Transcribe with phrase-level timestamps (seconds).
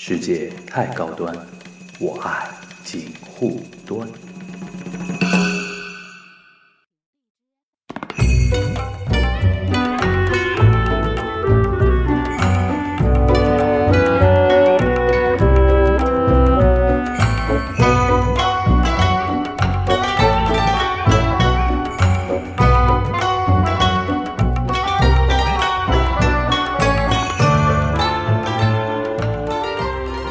[0.00, 1.36] 世界太高端，
[1.98, 2.48] 我爱
[2.84, 4.08] 锦护端。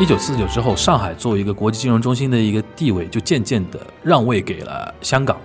[0.08, 5.38] 九四九之后，上海作为一个国际金融中心的一个地位，就渐渐的让位给了香港。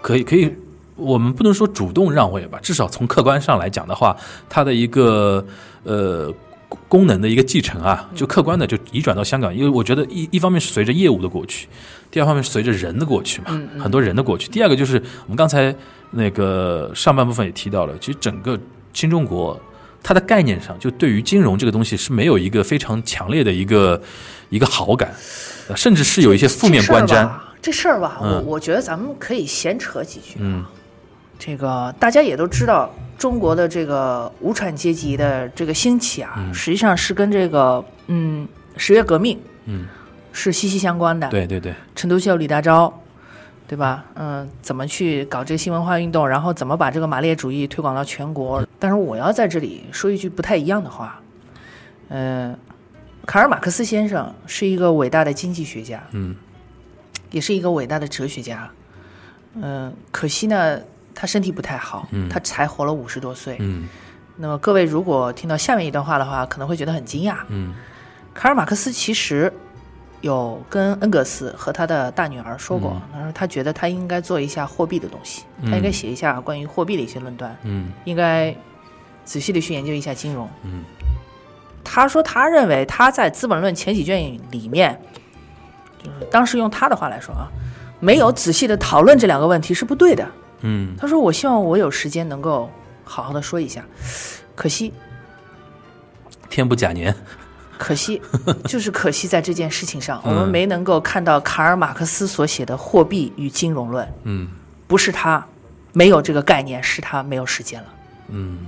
[0.00, 0.50] 可以，可以，
[0.96, 4.16] 我们不能说主动让位吧，至少从客观上来讲的话，
[4.48, 5.44] 它的一个
[5.84, 6.32] 呃
[6.88, 9.54] 功能的一个继承啊，就客观的就移转到香港。
[9.54, 11.68] 因为我觉得一一方面是随着业务的过去，
[12.10, 14.48] 第二方面是随着人的过去嘛，很多人的过去。
[14.48, 15.74] 第二个就是我们刚才
[16.12, 18.58] 那个上半部分也提到了，其实整个
[18.94, 19.60] 新中国。
[20.02, 24.00] 它的概念上，就对于金融这个东西是没有一个非常强烈的一个
[24.48, 25.14] 一个好感，
[25.76, 27.28] 甚至是有一些负面观瞻。
[27.62, 30.36] 这事儿吧，我我觉得咱们可以闲扯几句。
[30.38, 30.64] 嗯，
[31.38, 39.86] 这个大家也都知道，中国的这个无产阶级的这个兴起啊，实际上是跟这个嗯十月革命嗯
[40.32, 41.28] 是息息相关的。
[41.28, 42.90] 对对对，陈独秀、李大钊。
[43.70, 44.04] 对吧？
[44.14, 46.28] 嗯，怎么去搞这个新文化运动？
[46.28, 48.66] 然后怎么把这个马列主义推广到全国？
[48.80, 51.20] 但是我要在这里说一句不太一样的话。
[52.08, 52.58] 嗯，
[53.24, 56.34] 卡尔马克思先生是一个伟大的经济学家，嗯，
[57.30, 58.68] 也是一个伟大的哲学家。
[59.54, 60.80] 嗯，可惜呢，
[61.14, 63.56] 他身体不太好，他才活了五十多岁。
[63.60, 63.88] 嗯，
[64.36, 67.36] 那么各位如果听到下面一段话的话，可能会觉得很惊讶。
[67.46, 67.72] 嗯，
[68.34, 69.52] 卡尔马克思其实。
[70.20, 78.54] 有跟恩格斯和他的大女儿说过，他说他觉得他应该做一下货币的东西，他应该写一下关于货币的一些论断，嗯，应该
[79.24, 80.84] 仔细的去研究一下金融，嗯，
[81.82, 85.00] 他说他认为他在《资本论》前几卷里面，
[85.98, 87.48] 就是当时用他的话来说啊，
[87.98, 90.28] 没有仔细的讨论这两个问题是不对的，
[90.60, 92.70] 嗯，他说我希望我有时间能够
[93.04, 93.82] 好好的说一下，
[94.54, 94.92] 可惜
[96.50, 97.14] 天不假年。
[97.80, 98.20] 可惜，
[98.64, 104.04] 就是可惜，在这件事情上， 我们没能够看到卡尔马克思所写的《货币与金融论》。
[104.24, 104.48] 嗯，
[104.86, 105.42] 不是他
[105.94, 107.86] 没有这个概念，是他没有时间了。
[108.28, 108.66] 嗯，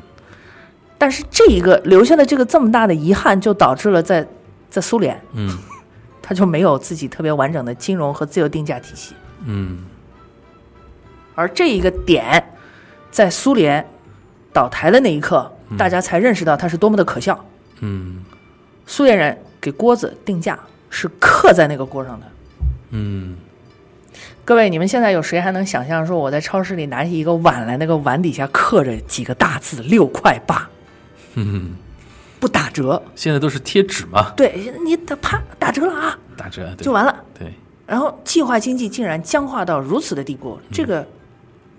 [0.96, 4.26] 但是这一个留下的这个这么大的遗憾，就导致了在
[4.70, 5.58] 在苏联，嗯，
[6.22, 9.14] 他就没有自己特别完整的金融和自由定价体系。
[9.44, 9.84] 嗯，
[11.34, 12.42] 而这一个点，
[13.10, 13.86] 在苏联
[14.54, 17.44] 倒台的那一刻，大家才认识到它是多么的可笑。
[17.80, 18.24] 嗯。
[18.86, 20.58] 苏联人给锅子定价
[20.90, 22.26] 是刻在那个锅上的。
[22.90, 23.36] 嗯，
[24.44, 30.68] 各位，你们现在有谁还能想象说我在超市里拿起一个碗来，那个碗底下刻着几个大字“六块八”，
[31.34, 31.70] 嗯，
[32.38, 33.02] 不打折。
[33.14, 34.32] 现在都是贴纸嘛。
[34.36, 37.24] 对，你打啪打折了啊，打折就完了。
[37.38, 37.50] 对。
[37.86, 41.06] 然后计划经济竟然僵化到如此的地步，这个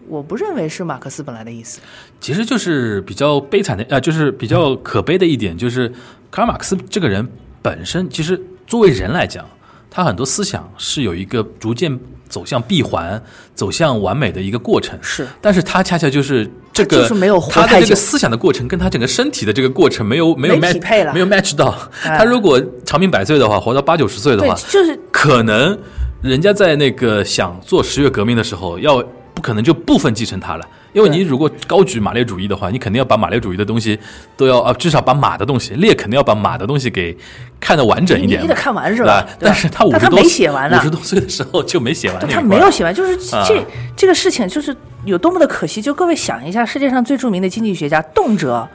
[0.07, 1.79] 我不认为是马克思本来的意思。
[2.19, 5.93] 其实就是比较悲惨的，呃，就是比较可悲的一点就是。
[6.33, 7.29] 卡尔马克思这个人
[7.61, 9.45] 本身，其实作为人来讲，
[9.91, 13.21] 他很多思想是有一个逐渐走向闭环、
[13.53, 14.97] 走向完美的一个过程。
[14.99, 21.77] 是，但是他恰恰就是这个，就是没有他的这个思想的过程，跟他整个身体的这个过程没有没有 match，没有 match 到。
[22.01, 25.77] 他如果长命百岁的话，活到八九十岁的话，就是可能
[26.23, 28.97] 人家在那个想做十月革命的时候，要
[29.35, 30.67] 不可能就部分继承他了。
[30.93, 33.99] 因为你如果高举马列主义的话，你肯定要把马列主义的东西
[34.37, 37.17] 都要啊，至少把马的东西列，肯定要把马的东西给
[37.59, 38.41] 看得完整一点。
[38.41, 39.25] 你得看完是吧？
[39.39, 42.19] 但是他五十多没写完五十多岁的时候就没写完。
[42.19, 43.65] 他没有写完，就是这
[43.95, 45.81] 这个事情就是有多么的可惜。
[45.81, 48.67] 就各位想一下，世界上最著名的经济学家，动辄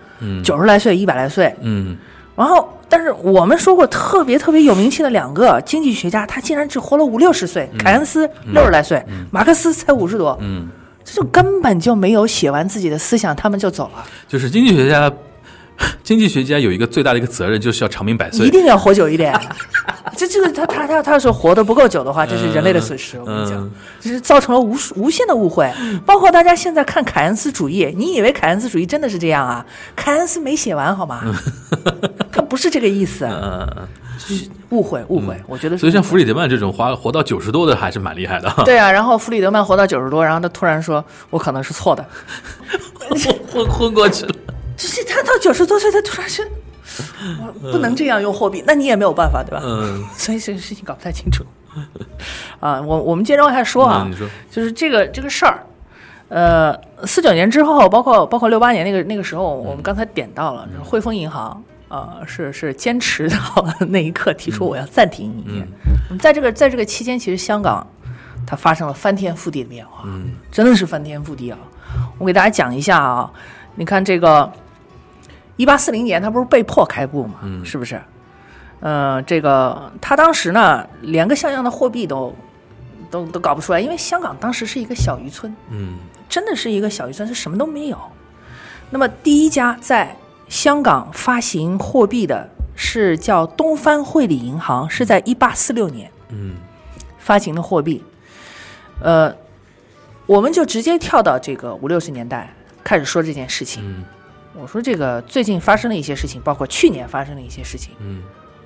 [0.42, 1.96] 九十来岁、一百来岁，嗯，
[2.34, 7.70] 然后但是我们说过特别特别有名气的两个经济学家，他竟然只活了五六十岁。
[7.78, 10.68] 凯恩斯六十来岁，马克思才五十多，嗯。
[11.14, 14.04] 就根本就没有写完自己的思想，他们就走了。
[14.26, 15.12] 就是经济学家，
[16.02, 19.38] 经济学家有一个最大的一个责任，就是要长命百岁，一定要活久一点。
[20.16, 23.19] 这这个他他他他要是活得不够久的话，这是人类的损失。
[23.20, 23.70] 我跟你讲，
[24.00, 25.72] 就是造成了无数无限的误会。
[26.05, 29.64] 包括大家现在看凯恩斯主义，你以为凯恩斯主义真的是这样啊？
[29.94, 31.22] 凯恩斯没写完好吗？
[32.38, 33.26] 他不是这个意思。
[33.26, 33.88] 嗯
[34.70, 35.79] 误会，误会，我觉得。
[35.79, 38.52] 所以像弗里德曼这种活活到九十多的还是蛮厉害的。
[38.64, 42.05] 对啊，然后弗里德曼活到九十多，然后他突然说：“我可能是错的，
[43.50, 44.35] 昏昏过去了。
[44.76, 46.44] ”就是他到九十多岁，他突然说
[47.62, 49.62] ：“我不能这样用货币。”那你也没有办法，对吧？
[49.64, 50.05] 嗯。
[50.19, 51.44] 所以这个事情搞不太清楚。
[52.61, 55.64] 啊，我我们接着往下说啊，你说，就是这个这个事儿，
[56.29, 56.76] 呃，
[57.06, 61.62] 四九年之后，包括包括六八年那个那个时候，我们刚才点到了汇丰银行。
[61.88, 63.37] 呃，是是坚持到
[63.88, 65.67] 那一刻提出我要暂停营业。
[66.08, 67.87] 那么在这个在这个期间，其实香港
[68.46, 71.58] 它发生了翻天覆地的变化，嗯真的是翻天覆地啊！
[72.19, 73.31] 我给大家讲一下啊，
[73.75, 74.50] 你看这个
[75.56, 78.00] 一八四零年，它不是被迫开埠嘛，嗯是不是？
[78.81, 82.34] 呃，这个他当时呢，连个像样的货币都
[83.11, 85.99] 都都搞不出来，因为香港当时是一个小渔村，嗯
[86.29, 87.99] 真的是一个小渔村，是什么都没有。
[88.91, 90.17] 那么第一家在
[90.48, 96.56] 香港发行货币的是叫东方汇理银行，是在一八四六年嗯
[97.18, 98.02] 发行的货币。
[99.00, 99.34] 呃，
[100.26, 102.52] 我们就直接跳到这个五六十年代
[102.82, 103.82] 开始说这件事情。
[103.84, 104.04] 嗯
[104.60, 108.24] 我说这个最近发生了一些事情，包括去年发生的一些事情，嗯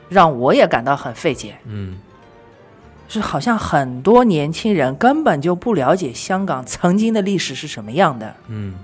[0.08, 1.56] 让我也感到很费解。
[1.66, 1.98] 嗯
[3.08, 8.34] 是好像很多年轻人根本就不了解香港曾经的历史是什么样的。
[8.48, 8.74] 嗯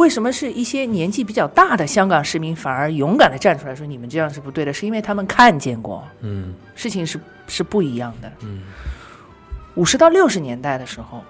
[0.00, 4.72] 为什么是一些年纪比较大的香港市民反而勇敢的站出来说你们这样是不对的？
[4.72, 8.32] 是因为他们看见过嗯事情是是不一样的。
[8.40, 8.62] 嗯
[9.74, 11.22] 五十到六十年代的时候，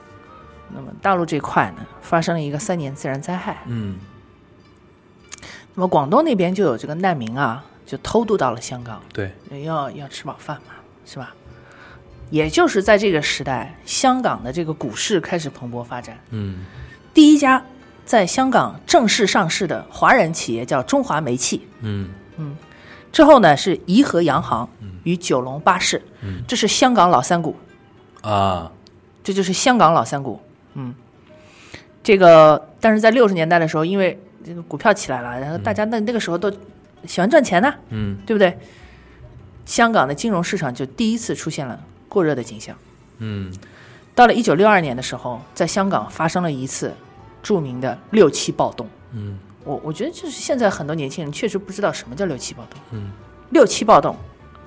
[0.72, 3.98] 那么大陆这块呢发生了一个三年自然灾害，嗯
[5.74, 9.32] 那么广东那边就有这个难民啊，就偷渡到了香港，对，
[9.64, 10.74] 要要吃饱饭嘛，
[11.04, 11.34] 是吧？
[12.30, 16.16] 也就是在这个时代，香港的这个股市开始蓬勃发展。
[16.30, 16.64] 嗯
[17.12, 17.62] 第一家
[18.10, 22.10] 在香港正式上市的华人企业叫中华煤气，嗯。
[22.38, 22.56] 嗯。
[23.12, 24.68] 之后呢是怡和洋行
[25.04, 26.42] 与九龙巴士，嗯。
[26.48, 27.54] 这是香港老三股，
[28.22, 28.72] 啊。
[29.22, 30.42] 这就是香港老三股。
[30.74, 30.92] 嗯，
[32.02, 36.50] 这个但是在六十年代的时候，因为这个股票起来了，然后大家那那个时候都
[37.06, 38.18] 喜欢赚钱呢，嗯。
[38.26, 38.58] 对不对？
[39.64, 41.78] 香港的金融市场就第一次出现了
[42.08, 42.76] 过热的景象。
[43.18, 43.54] 嗯。
[44.16, 46.92] 到了一九六二年的时候，在香港发生了一次
[47.42, 48.88] 著名的六七暴动。
[49.12, 52.80] 嗯我我觉得就是现在很多年轻人确实不知道什么叫六七暴动。
[52.92, 53.10] 嗯
[53.50, 54.16] 六七暴动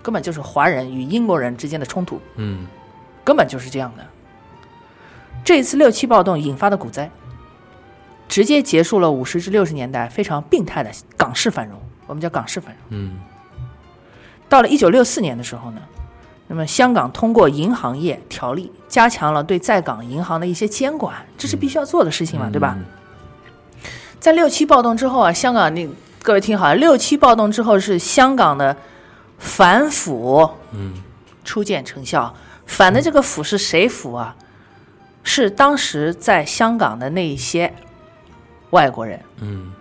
[0.01, 2.67] 根本就是华人与英国人之间的冲突，嗯
[3.23, 4.05] 根本就是这样的。
[5.43, 7.09] 这一次六七暴动引发的股灾，
[8.27, 12.83] 直接结束了五十至六十年代非常病态的港式繁荣，我们叫港式繁荣。
[12.89, 13.19] 嗯
[14.47, 15.81] 到了一九六四年的时候呢，
[16.53, 22.77] 那么香港通过银行业条例加强了对在港银行的一些监管，这是必须要做的事情嘛，对吧？
[24.19, 25.89] 在六七暴动之后啊，香港那
[26.21, 28.77] 各位听好了，六七暴动之后是香港的
[29.39, 30.93] 反腐嗯
[31.43, 32.31] 初见成效。
[32.67, 34.35] 反的这个腐是谁腐啊？
[35.23, 37.73] 是当时在香港的那一些
[38.69, 39.71] 外国人，嗯，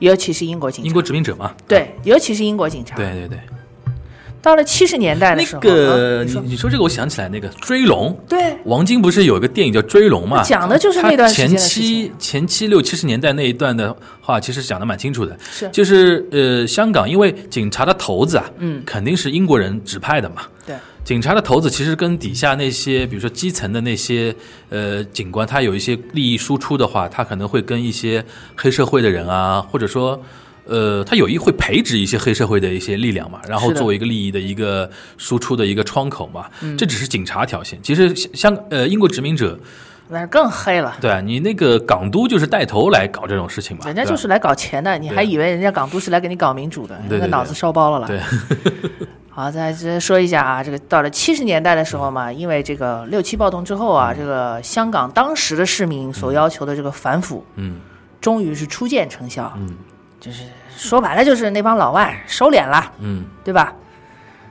[0.00, 0.86] 尤其是英国警察。
[0.86, 2.94] 英国殖民者嘛，对，尤其是英国警察。
[2.94, 3.40] 对对对，
[4.44, 10.42] 到了七十年代的那时候，个你啊你说你说这个，我想起来那个追龙，对，王晶不是有一个电影叫《追龙》嘛？
[10.44, 15.34] 讲的就是那段前期前期六七十年代那一段的话，其实讲的蛮清楚的。
[15.50, 20.42] 是就是呃，香港因为警察的头子啊，嗯肯定是英国人指派的嘛。
[20.66, 24.34] 对，警察的头子其实跟底下那些，比如说基层的那些
[24.68, 28.22] 呃警官，他有一些利益输出的话，他可能会跟一些
[28.54, 30.22] 黑社会的人啊，或者说。
[30.66, 36.46] 呃，他有意会培植一些黑社会的一些力量嘛，然后作为一个利益的一个输出的一个窗口嘛，
[36.78, 37.76] 这只是警察挑衅。
[37.82, 39.58] 其实香呃英国殖民者
[40.08, 40.96] 那是更黑了。
[41.00, 46.98] 对啊，你那个港督就是带头来搞这种事情嘛，人家就是来搞钱的，你还以为人家港督是来给你搞民主的？
[47.08, 48.00] 那个脑子烧包了。
[48.00, 48.06] 啦。
[48.06, 48.20] 对，
[49.28, 57.76] 好，再再说一下啊，这个到了七十年代的时候嘛，因为这个六七暴动之后啊，这个香港当时的市民所要求的这个反腐，嗯。
[58.20, 59.76] 终于是初见成效，嗯
[60.24, 63.74] 就是说白了就是那帮老外收敛了，嗯对吧？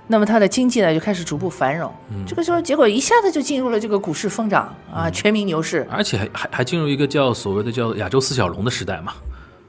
[0.05, 5.87] 那么它的经济呢就开始逐步繁荣，嗯这个时候结果一下子就进入了这个股市疯涨啊，全民牛市。
[5.89, 9.13] 而且还还还进入一个叫所谓的叫亚洲四小龙的时代嘛，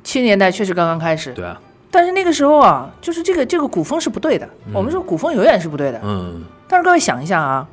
[0.03, 1.59] 七十年代确实刚刚开始，对啊，
[1.91, 4.47] 但是那个时候啊，就是这个这个股风是不对的。
[4.73, 6.01] 我们说股风永远是不对的。
[6.05, 7.67] 嗯，但是各位想一下啊，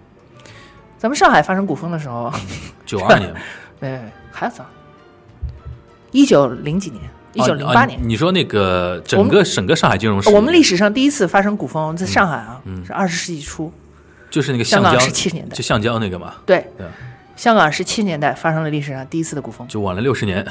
[0.98, 2.32] 咱们上海发生股风的时候，
[2.86, 3.34] 九二年，
[3.82, 4.64] 没没没，还要早，
[6.12, 7.02] 一九零几年，
[7.34, 13.72] 一九零八年哦，你说那个整个整个上海金融史，我们历史上第一次发生股风在上海啊，是二十世纪初，
[14.30, 15.56] 就是那个香港是七十年代。
[15.56, 16.66] 就，橡胶那个嘛，对。
[16.78, 16.88] 对，
[17.36, 20.46] 香港是七十年代发生了历史上第一次的股风，就晚了六十年，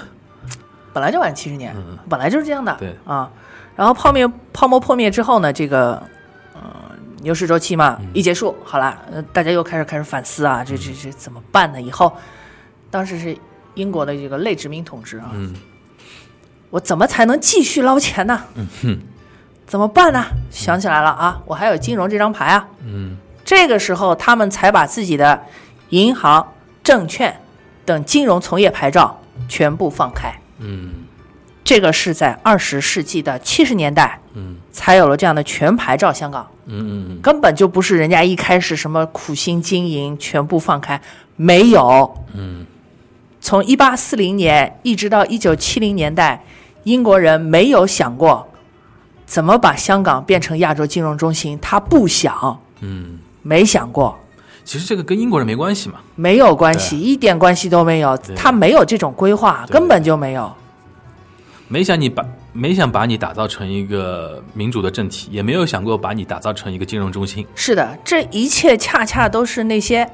[0.93, 1.75] 本来就晚七十年，
[2.09, 2.95] 本来就是这样的，对。
[3.05, 3.31] 啊，
[3.77, 6.03] 然后泡面泡沫破灭之后呢，这个。
[6.53, 6.61] 呃
[7.23, 11.81] 牛市周期嘛，一结束，好了，呃，大家又开始开始反思啊，这这这怎么办呢？
[11.81, 12.11] 以后，
[12.91, 13.37] 当时是
[13.75, 15.55] 英国的这个类殖民统治啊，嗯
[16.71, 18.43] 我怎么才能继续捞钱呢？
[19.67, 20.25] 怎么办呢？
[20.51, 22.67] 想起来了啊，我还有金融这张牌啊。
[22.85, 25.41] 嗯这个时候，他们才把自己的
[25.89, 26.53] 银行、
[26.85, 27.41] 证券
[27.85, 30.33] 等金融从业牌照全部放开。
[30.59, 31.05] 嗯
[31.65, 41.01] 这个是在二十世纪的七十年代，嗯，才有了这样的全牌照香港，嗯嗯，根本就不是人家一开始什么苦心经营全部放开，
[41.37, 42.67] 没有，嗯，
[43.41, 46.43] 从一八四零年一直到一九七零年代，
[46.85, 48.47] 英国人没有想过
[49.27, 54.19] 怎么把香港变成亚洲金融中心，他不想，嗯，没想过。
[54.65, 58.17] 其实这个跟英国人没关系嘛，没有关系，一点关系都没有。
[58.37, 60.53] 他没有这种规划，根本就没有。
[61.67, 67.47] 没想你把没想把你打造成一个民主的政体，也没有想过把你打造成一个金融中心。
[67.55, 70.09] 是的，这一切恰恰都是那些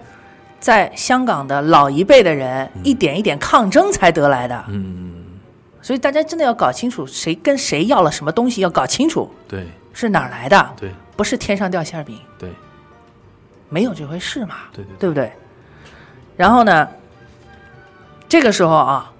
[0.60, 4.64] 在香港的老一辈的人一点一点抗争才得来的。
[4.68, 5.15] 嗯，
[5.86, 12.50] 所以大家真的要搞清楚谁跟谁要了什么东西，要搞清楚对是哪儿来的，对不是天上掉馅儿饼，对
[13.68, 15.30] 没有这回事嘛，对对对不对？
[16.36, 16.88] 然后呢，
[18.28, 19.12] 这个时候啊，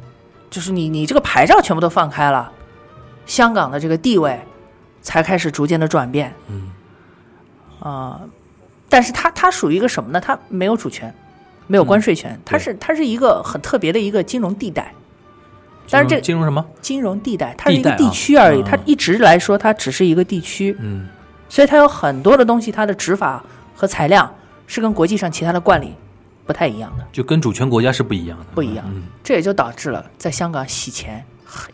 [0.50, 2.50] 就是你你这个牌照全部都放开了，
[3.26, 4.36] 香港的这个地位
[5.02, 6.34] 才开始逐渐的转变。
[6.48, 6.72] 嗯
[7.78, 8.20] 啊、
[8.88, 10.20] 但是它它属于一个什么呢？
[10.20, 11.14] 它没有主权，
[11.68, 14.92] 没有关税权，它是它是一个很特别的一个金融地带。
[15.90, 16.64] 但是这金融什么？
[16.80, 18.64] 金融地带，它是一个地区而已，嗯。
[18.64, 21.08] 它一直来说它只是一个地区，嗯。
[21.48, 23.42] 所以它有很多的东西，它的执法
[23.74, 24.32] 和裁量
[24.66, 25.94] 是跟国际上其他的惯例
[26.44, 28.84] 不太一样的，就跟主权国家是不一样的，不一样。
[28.88, 31.24] 嗯，这也就导致了在香港洗钱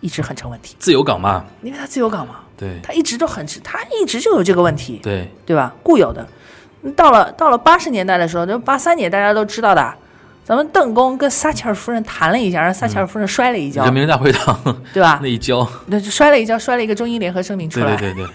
[0.00, 2.78] 一直很成问题，自由港嘛，因为它自由港嘛，对。
[2.82, 5.74] 它一直都很，它一直就有这个问题，对，对吧？
[5.82, 6.26] 固有的。
[6.96, 9.94] 到了到了八十年代的时候，就八三年大家都知道的，
[10.44, 14.58] 咱们邓公跟撒切尔夫人谈了一下，让撒切尔夫人摔了一跤，人民大会堂
[14.92, 15.20] 对吧？
[15.22, 15.28] 那？
[15.28, 18.26] 一跤，那就摔了一跤，摔了一个中英联合声明出来，对对对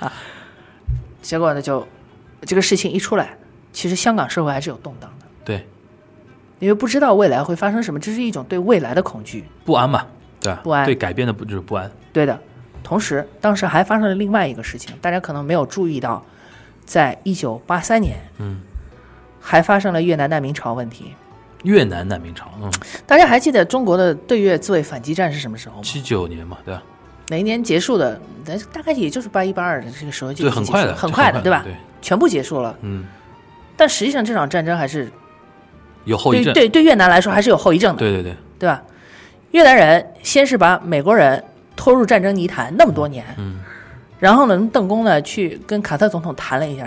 [0.00, 0.08] 对，
[1.20, 1.86] 结果呢就
[2.42, 3.36] 这个事情一出来，
[3.72, 5.66] 其实香港社会还是有动荡的，对。
[6.60, 9.44] 因为不知道未来会发生什么，这是一种对未来的恐惧。
[9.64, 10.04] 不安嘛，
[10.40, 10.60] 对吧？
[10.64, 10.84] 不安。
[10.84, 11.88] 对改变的不就是不安？
[12.12, 12.36] 对的，
[12.82, 16.20] 同时当时还发生了另外一个事情，大家可能没有注意到，
[16.84, 18.60] 在一九八三年，嗯，
[19.48, 21.14] 还发生了越南难民潮问题。
[21.62, 22.70] 越南难民潮，嗯，
[23.06, 25.82] 大家还记得中国的对越自卫反击战是什么时候吗？
[25.82, 26.82] 七九年嘛，对吧？
[27.28, 28.20] 哪一年结束的？
[28.44, 31.62] 大大概也就是八一八二的这个时候就很快的，很快的，对吧？
[31.64, 32.76] 对，全部结束了。
[32.82, 33.06] 嗯，
[33.74, 35.10] 但实际上这场战争还是
[36.04, 38.82] 有后遗症，对对越南来说还是有后遗症的，对对对，对吧？
[39.52, 41.42] 越南人先是把美国人
[41.74, 43.60] 拖入战争泥潭那么多年，嗯，
[44.20, 46.86] 然后呢，邓公呢去跟卡特总统谈了一下，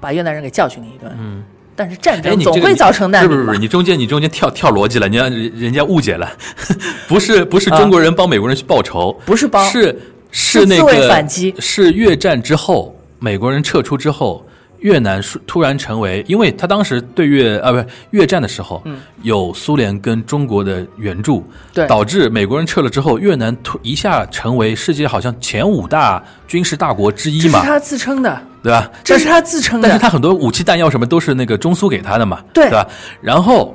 [0.00, 1.10] 把越南人给教训你一顿。
[1.18, 1.42] 嗯，
[1.74, 6.30] 但是战哎，争总会造成难民嘛不是不是，你中间你中间跳跳逻辑了，你让人人家误解了，
[7.08, 9.98] 不是不是中国人帮美国人去报仇，不是帮是
[10.30, 14.45] 是是那个反击是越战之后，美国人撤出之后。
[14.86, 19.00] 越南是突然成为，因为他当时对越啊不是越战的时候，嗯。
[19.22, 21.84] 有苏联跟中国的援助，对。
[21.88, 28.88] 导致美国人撤了之后，越南突一下成为世界好像前五大军事大国之一嘛，这是他自称的，对吧？
[29.02, 29.88] 这是他自称的。
[29.88, 32.86] 但是他很多武器弹药什么都是那个中苏给他的嘛，对吧？
[33.20, 33.74] 然后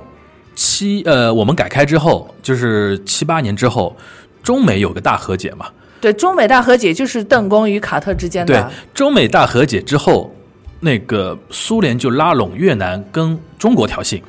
[0.55, 3.93] 七呃，我们改开之后，就是七八年之后，
[4.41, 5.65] 中美有个大和解嘛，
[5.99, 8.53] 对中美大和解就是邓公与卡特之间的。
[8.53, 10.33] 对，，中美大和解之后，
[10.81, 14.21] 那个苏联就拉拢越南跟中国挑衅，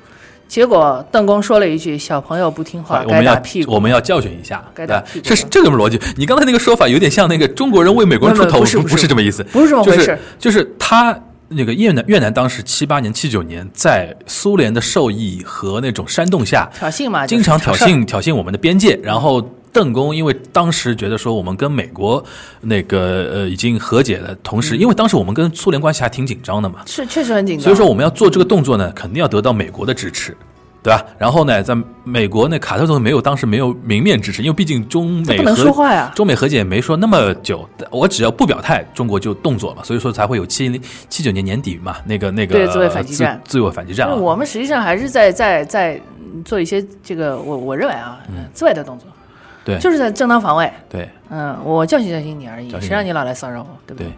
[0.47, 3.73] 结果邓公说了一句：“小朋友不听话，该我们要打屁股。
[3.73, 5.01] 我们要教训一下，该对吧？
[5.01, 5.25] 打屁股。
[5.27, 5.99] 这是这个逻辑。
[6.15, 11.19] 你刚才那个说法有点像那个中国人为美国人出头，不是不是这么意思，不是这么回事就是就是他
[11.49, 19.41] 那个越南越南当时七八年七九年在苏联的授意和那种煽动下，挑衅嘛，经常挑衅挑衅我们的边界，然后
[19.73, 22.23] 邓公因为当时觉得说我们跟美国
[22.61, 24.63] 那个呃已经和解了，同嗯。
[24.63, 27.65] 时因为当时我们跟苏联关系还挺紧张的嘛，是确实很紧张。
[27.65, 30.37] 所以说我们要做这个动作呢，肯定要得到美国的支持。
[30.85, 31.01] 对吧？
[31.17, 36.11] 然后呢，在美国呢，卡特总统没有当时没有明面支持，因为毕竟中美不能和说话呀。
[36.13, 43.41] 中美和解也没说那么久，我只要不表态，中国就动作嘛，所以说才会有七零七九年年底嘛，那个那个对自卫反击战。
[43.45, 46.01] 自自卫反击战啊，我们实际上还是在在在
[46.45, 48.19] 做一些这个我我认为啊，
[48.53, 49.22] 自卫的动作，嗯
[49.65, 49.79] 对。
[49.79, 50.73] 就是在正当防卫。
[50.89, 51.09] 对。
[51.31, 54.13] 嗯，我教训教训你而已谁让你老来骚扰我，对不对。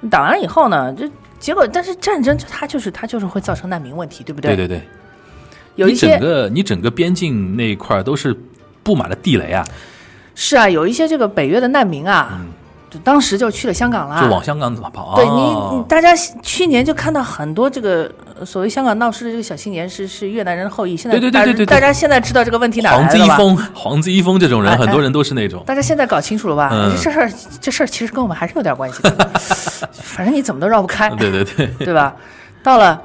[0.00, 4.54] 你打完了以后呢，这结果但是战争它就是它就是会造成难民问题，对不对？
[4.54, 4.82] 对对对，
[5.76, 8.36] 有一些你整个你整个边境那一块儿都是
[8.82, 9.64] 布满了地雷啊，
[10.34, 12.40] 是啊，有一些这个北约的难民啊，
[12.96, 15.14] 就当时就去了香港了，嗯就往香港跑。
[15.16, 23.34] 对你，大家去年就看到很多这个呃所谓香港闹事的这个小青年是是越南人后裔，现在对对对对大家现在知道这个问题哪来黄子的了吧？
[23.34, 25.62] 一峰、黄子一峰这种人，哎很多人都是那种。
[25.66, 26.70] 大家现在搞清楚了吧？
[26.72, 29.30] 嗯这事儿这事儿其实跟我们还是有点关系的，
[29.92, 32.14] 反正你怎么都绕不开，对对对，对吧？
[32.62, 33.00] 到了，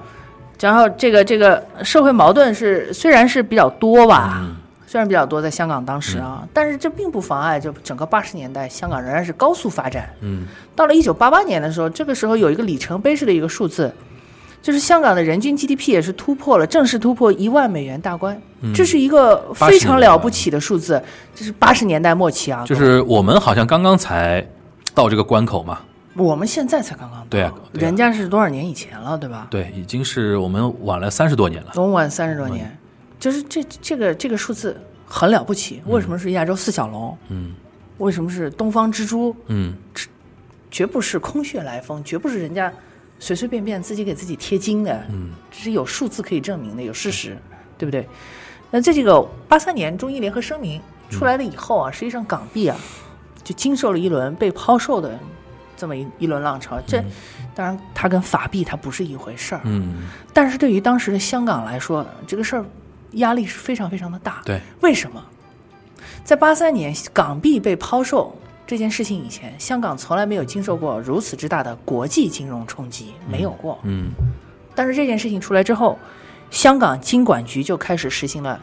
[0.59, 4.55] 然后这个这个社会矛盾是虽然是比较多吧，嗯
[4.91, 10.09] 虽然比较多在香港当时啊，但是这并不妨碍就整个八十年代香港仍然是高速发展。
[10.19, 10.45] 嗯
[10.75, 13.89] 到了一九八八年的时候，这个时候有一个里程碑式的一个数字，
[14.61, 21.01] 就是香港的人均 GDP 也是突破了正式突破一万美元大关，嗯这是一个非常了不起的数字。
[21.33, 24.45] 这是八十年代末期啊，就是我们好像刚刚才
[24.93, 25.79] 到这个关口嘛，
[26.17, 29.47] 我们现在才刚刚对啊对啊人家是多少年以前了，对吧？
[29.49, 31.71] 对，已经是我们晚了三十多年了。
[31.75, 32.77] 我们晚三十多年，
[33.21, 34.75] 就是这这个这个数字
[35.05, 35.79] 很了不起。
[35.85, 37.15] 为什么是亚洲四小龙？
[37.29, 37.53] 嗯
[37.99, 39.35] 为什么是东方之珠？
[39.45, 39.75] 嗯
[40.71, 42.73] 绝不是空穴来风，绝不是人家
[43.19, 47.37] 随随便便自己给自己贴金的，嗯这是有数字可以证明的，有事实，
[47.77, 48.07] 对不对？
[48.71, 52.75] 那在这个八三年中英联合声明出来了以后啊，实际上港币啊
[53.43, 55.19] 就经受了一轮被抛售的
[55.77, 56.81] 这么一一轮浪潮。
[56.87, 57.03] 这
[57.53, 62.65] 当然它跟法币它不是一回事儿，嗯，但是对于当时的香港来说，这个事儿
[63.13, 64.41] 压力是非常非常的大。
[64.45, 65.23] 对，为什么？
[66.23, 73.79] 在八三年港币被抛售这件事情以前，香港从来没有经受过如此之大的国际金融冲击，没有过。
[73.83, 74.11] 嗯
[74.73, 75.99] 但是这件事情出来之后，
[76.49, 78.59] 香港金管局就开始实行了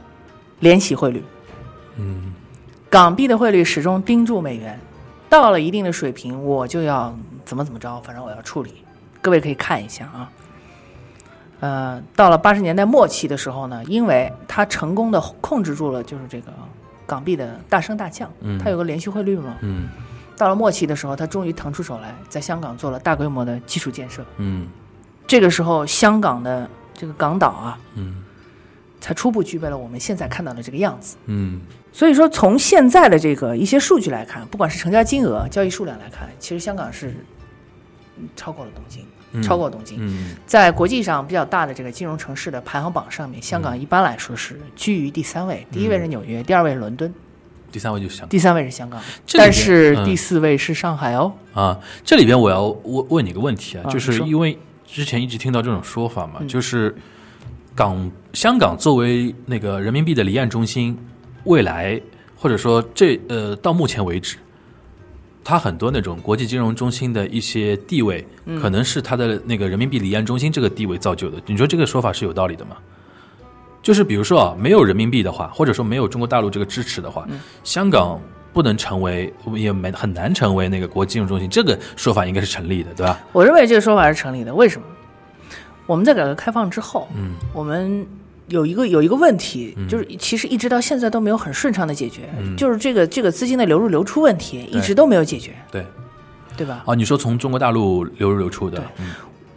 [0.60, 1.22] 联席汇率，
[1.96, 2.32] 嗯
[2.88, 4.80] 港币的汇率始终盯住美元，
[5.28, 7.14] 到了一定的水平，我就要
[7.44, 8.82] 怎么怎么着，反正我要处理。
[9.20, 10.30] 各位可以看一下啊。
[11.60, 16.52] 呃，到了八十年代末期的时候呢，因为它成功的控制住了就是这个
[17.06, 19.56] 港币的大升大降，嗯它有个连续汇率嘛。
[19.60, 19.88] 嗯
[20.36, 24.24] 到了末期的时候，它终于腾出手来，在香港做了大规模的基础建设。
[24.36, 24.68] 嗯
[25.26, 28.22] 这个时候，香港的这个港岛啊，嗯
[29.00, 31.16] 才初步具备了我们现在看到的这个样子。
[31.26, 31.60] 嗯
[31.92, 37.08] 所以说，从现在的这个一些数据来看，不管是成交金额、交易数量来看，其实香港是
[38.16, 39.98] 嗯超过了东京，嗯超过东京。
[40.00, 47.12] 嗯在国际上比较大的这个金融城市的排行榜上面，香港一般来说是居于第三位，第一位是纽约，第二位是伦敦，
[47.70, 49.00] 第三位就是香港第三位是香港，
[49.34, 51.32] 但是嗯第四位是上海哦。
[51.52, 51.78] 啊。
[52.04, 56.94] 这里边我要问问你个问题啊，啊就是因为之前一直听到这种说法嘛，嗯就是
[57.74, 60.96] 港香港作为那个人民币的离岸中心，
[61.44, 62.00] 未来
[62.36, 64.36] 或者说这呃到目前为止，
[65.48, 71.40] 它很多那种国际金融中心的一些地位，嗯可能是它的那个人民币离岸中心这个地位造就的。
[71.46, 72.76] 你说这个说法是有道理的吗？
[73.82, 78.20] 就是比如说啊，没有人民币的话，或者说没有中国大陆这个支持的话，嗯香港
[78.52, 83.18] 不能成为，也没很难成为那个国际金融中心，这个说法应该是成立的，对吧？
[83.32, 84.54] 我认为这个说法是成立的。
[84.54, 84.86] 为什么？
[85.86, 88.06] 我们在改革开放之后，嗯我们
[88.48, 92.56] 有一个有一个问题，就是其实一直到现在都没有很顺畅的解决，嗯。
[92.56, 95.84] 就是这个这个资金的流入流出问题一直都没有解决，对。
[96.56, 96.82] 对吧？
[96.86, 99.12] 哦，你说从中国大陆流入流出的，嗯。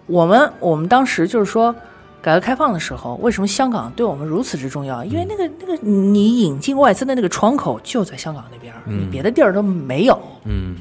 [0.06, 1.74] 我们我们当时就是说，
[2.22, 5.04] 改革开放的时候，为什么香港对我们如此之重要？
[5.04, 10.76] 因为那个那个你引进外资的那个窗口就在香港那边，嗯你别的地儿都没有，嗯，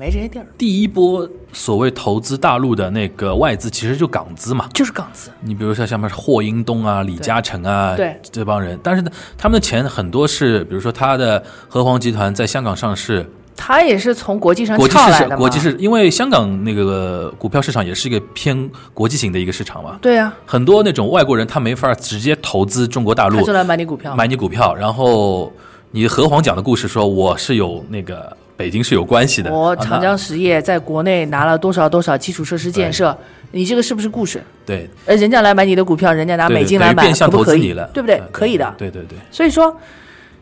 [0.00, 4.68] 没这些地儿，第一波所谓投资大陆的那个外资，其实就港资嘛。
[4.72, 5.28] 就是港资。
[5.40, 8.16] 你比如说像什么霍英东啊、李嘉诚啊，对。
[8.30, 25.52] 这帮人，但是呢，他们的钱很多是，比如说他的和黄集团在香港上市，它也是从国际上国际市场，国际市，因为香港那个股票市场也是一个偏国际型的一个市场嘛，对呀、很多那种外国人他没法直接投资中国大陆他就来买你股票，买你股票，然后
[25.90, 33.16] 你和黄讲的故事说我是有那个北京是有关系的，我长江实业在国内拿了多少多少基础设施建设，
[33.52, 34.42] 你这个是不是故事？
[34.66, 34.90] 对。
[35.06, 38.16] 呃，人家来买你的股票，人家拿对美金来买，等于变相可不可以投资你了，对不对？
[38.16, 38.26] 啊？
[38.32, 38.74] 可以的。
[38.76, 39.74] 对对对，所以说，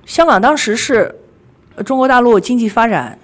[0.07, 1.15] 香港当时是
[1.75, 3.19] 呃中国大陆经济发展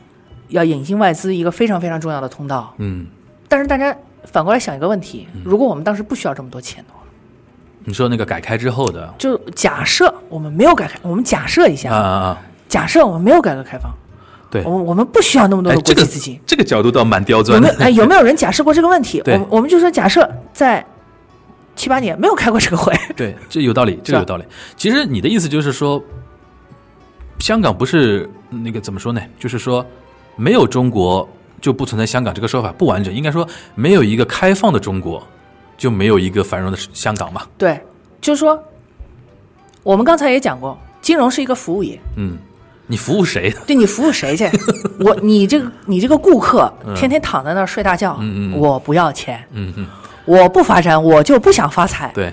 [0.49, 2.75] 要引进外资一个非常非常重要的通道。
[2.77, 3.07] 嗯，
[3.49, 7.01] 但是大家反过来想一个问题：如果我们当时不需要这么多钱的话，
[7.85, 9.11] 你说那个改开之后的？
[9.17, 13.91] 就假设我们没有改开，我们假设一啊下，啊啊，假设我们没有改革开放，
[14.53, 16.39] 对我，们我们不需要那么多的，国际资金。
[16.47, 19.23] 这个角度倒蛮刁钻的，没有哎有没有人假设过这个问题？
[19.25, 20.85] 我我们就说假设在
[21.75, 24.45] 七八年没有开过这个会， 对，这有道理，这个有道理。
[24.77, 26.03] 其实你的意思就是说，
[27.39, 29.23] 香港不是那个怎么说呢？
[29.39, 29.85] 就是说，
[30.37, 31.27] 没有中国
[31.63, 33.13] 就不存在香港这个说法不完整。
[33.13, 35.27] 应该说，没有一个开放的中国，
[35.79, 37.43] 就没有一个繁荣的香港嘛。
[37.57, 37.81] 对，
[38.21, 38.63] 就是说，
[39.83, 42.37] 我们刚才也讲过，金融是一个服务业，嗯，
[42.87, 43.55] 你服务谁？
[43.67, 44.49] 对你服务谁去？
[45.01, 48.19] 我你这个你这个顾客天天躺在那儿睡大觉，
[48.55, 49.87] 我不要钱，嗯嗯，
[50.25, 52.11] 我不发展，我就不想发财。
[52.15, 52.31] 对，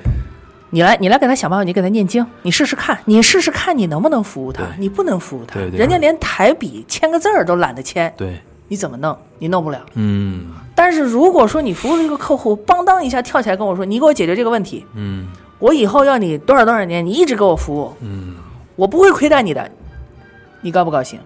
[0.71, 4.63] 你来，你来给他想办法，你给他念经，你试试看，你试试看，你能不能服务他？
[4.77, 9.15] 你不能服务他，对对人家连台笔签个字儿都懒得签，对，你怎么弄？
[9.37, 9.79] 你弄不了。
[9.93, 15.27] 嗯但是如果说你服务的这个客户，邦当一下跳起来跟我说，你给我解决这个问题，嗯
[15.59, 18.35] 我以后要你多少多少年，你一直给我服务，嗯
[18.75, 19.69] 我不会亏待你的，
[20.61, 21.19] 你高不高兴？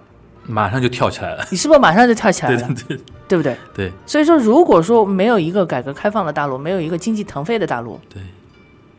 [0.45, 1.45] 马上就跳起来了。
[1.49, 2.67] 你是不是马上就跳起来了？
[2.87, 3.57] 对对对不对？
[3.73, 8.21] 对所以说，如果说没有一个改革开放的大陆，没有一个经济腾飞的大陆，对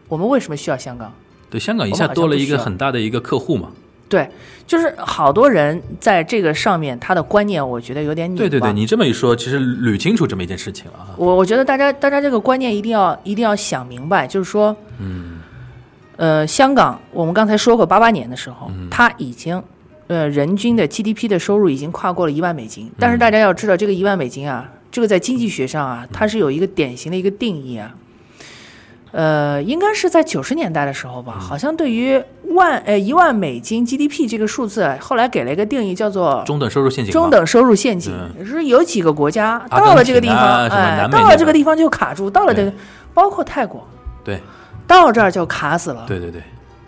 [0.08, 1.12] 我们为什么需要香港？
[1.50, 3.68] 对，香港一下多了一个很大的一个客户嘛。
[4.08, 4.28] 对，
[4.66, 8.38] 就是好多人在这个上面，他的观念我觉得有点拧巴。
[8.38, 11.14] 对对对，你这么一说，其实捋清楚这么一件事情了啊。
[11.16, 15.40] 我我觉得大家大家这个观念一定要一定要想明白，就是说，嗯
[16.16, 19.60] 呃，香港我们刚才说过，八八年的时候，嗯它已经
[20.06, 22.90] 呃人均的 GDP 的收入已经跨过了一万美金。
[22.98, 27.94] 但嗯是大家要知道，这个一万美金啊，这个在经济学上啊，它是有一个典型的一个定义啊。
[29.16, 37.12] 呃，应该是在九十年代的时候嗯吧，好像对于万呃一万美金 GDP 这个数字，后来给了一个定义，叫做中等收入陷阱。
[37.12, 38.12] 中等收入陷阱，
[38.44, 42.72] 是有几个国家到了这个地方，哎到了这个地方就卡住，到了这个，
[43.14, 43.86] 包括泰国，
[44.24, 44.40] 对
[44.84, 46.04] 到这儿就卡死了。
[46.08, 46.42] 对对对，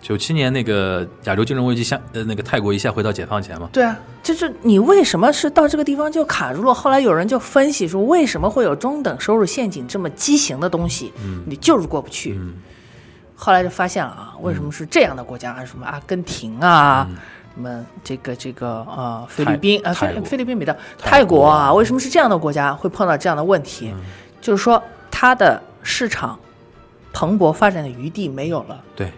[0.07, 3.67] 九七年那个亚洲金融危机下，呃，那个泰国一下回到解放前嘛。
[3.73, 6.73] 对啊，就是你为什么是到这个地方就卡住了？
[6.73, 11.11] 后来有人就分析说，为什么会有中等收入陷阱这么畸形的东西？
[11.45, 12.37] 你就是过不去。
[12.39, 12.53] 嗯
[13.35, 15.65] 后来就发现了啊，为什么是这样的国家？
[15.65, 17.05] 什么阿根廷啊，
[17.53, 23.91] 什么这个这个呃菲律宾啊，菲菲律宾没到，泰泰国啊，国啊为什么是这样的国家会碰到这样的问题？
[23.93, 23.99] 嗯
[24.39, 26.39] 就是说它的市场
[27.11, 29.11] 蓬勃发展的余地没有了，对，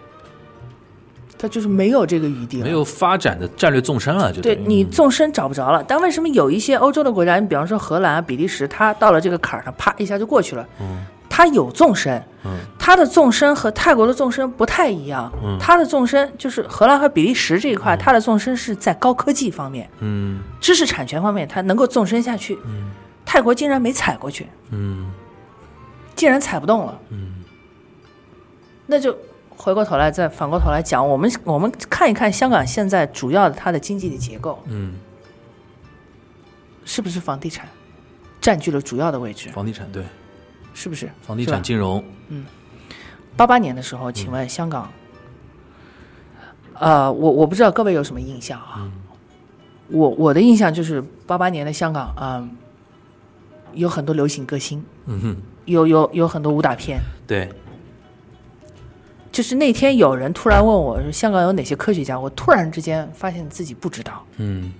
[1.41, 2.65] 它就是没有这个余地了。
[2.65, 10.67] 没有发展的战略纵深了，就对你纵深找不着了，但为什么有一些欧洲的国家，你比方说荷兰啊、比利时，它到了这个坎儿上，啪一下就过去了。
[10.81, 15.31] 嗯它有纵深，嗯它的纵深和泰国的纵深不太一样。
[15.41, 22.57] 嗯它的纵深就是荷兰和比利时这一块，它的纵深是在高科技方面、嗯知识产权方面，它能够纵深下去。
[22.65, 22.91] 嗯
[23.25, 25.09] 泰国竟然没踩过去，嗯
[26.15, 26.99] 竟然踩不动了。
[27.11, 27.35] 嗯
[28.85, 29.15] 那就
[29.61, 34.93] 回过头来，再反过头来讲，我们我们看一看香港现在主要的它的经济的结构，嗯，
[36.85, 37.67] 是不是房地产
[38.39, 39.49] 占据了主要的位置？
[39.49, 40.01] 房地产对，
[40.73, 41.11] 是不是？
[41.21, 42.45] 房地产金融，嗯
[43.35, 44.89] 八八年的时候，请问香港，
[46.75, 48.89] 呃，我我不知道各位有什么印象啊？
[49.89, 52.49] 我我的印象就是八八年的香港，嗯、
[53.73, 57.01] 有很多流行歌星，嗯哼，有有有很多武打片。
[57.27, 57.51] 对，
[59.31, 64.25] 就是那天有人突然问我说香港有哪些科学家，我突然之间发现自己不知道。
[64.37, 64.73] 嗯，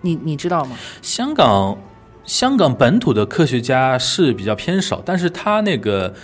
[0.00, 0.76] 你你知道吗？
[1.00, 1.78] 香港
[2.24, 6.14] 香港本土的科学家是比较偏少，但是他那个。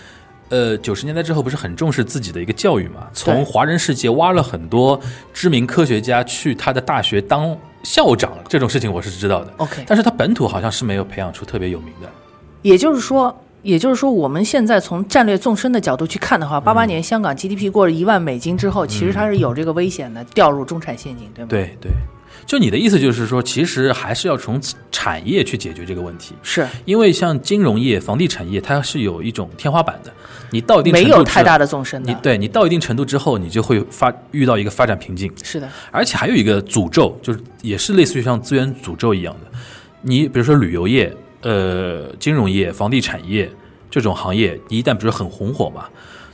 [0.50, 3.06] 呃，九十年代之后不是很重视自己的一个教育嘛？
[3.12, 4.98] 从华人世界挖了很多
[5.30, 9.52] 知名科学家去他的大学当校长，这种事情我是知道的。
[9.58, 12.08] OK 但是他本土好像是没有培养出特别有名的。
[12.62, 21.90] 也就是说，也就是说，我们现在从战略纵深的角度去看的话，八八年香港 GDP 过了一万美金之后，其实它是有这个危险的，掉入中产陷阱，对吗？，对对，
[22.46, 24.60] 就你的意思就是说，其实还是要从
[24.92, 26.66] 产业去解决这个问题，是。
[26.84, 30.12] 因为像金融业、房地产业，它是有一种天花板的，
[30.50, 32.12] 你到一定程没有太大的纵深的。
[32.12, 39.58] 你对你到一定程度之后，你就会发遇到一个发展瓶颈，是的，而且还有一个诅咒，就是也是类似于像资源诅咒一样的。
[40.02, 43.50] 你比如说旅游业、呃金融业、房地产业
[43.90, 45.86] 这种行业，你一旦不是很红火嘛，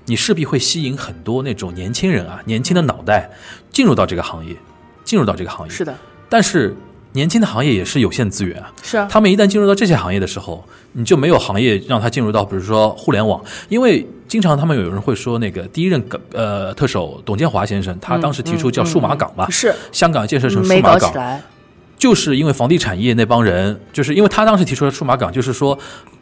[0.06, 3.30] 你势必会吸引很多那种年轻人啊、年轻的脑袋
[3.70, 4.56] 进入到这个行业，
[5.04, 5.72] 进入到这个行业。
[5.72, 5.94] 是的，
[6.28, 6.74] 但是
[7.12, 19.72] 年轻的行业也是有限资源啊，是啊，他们一旦进入到这些行业的时候，你就没有行业让他进入到，比如说互联网，因为经常他们有人会说，那个第一任呃特首董建华先生，他当时提出叫数码港嘛，是。
[19.92, 21.40] 香港建设成数码港。
[22.04, 25.78] 就是因为房地产业那帮人，就是因为他当时提出了数码港，就是说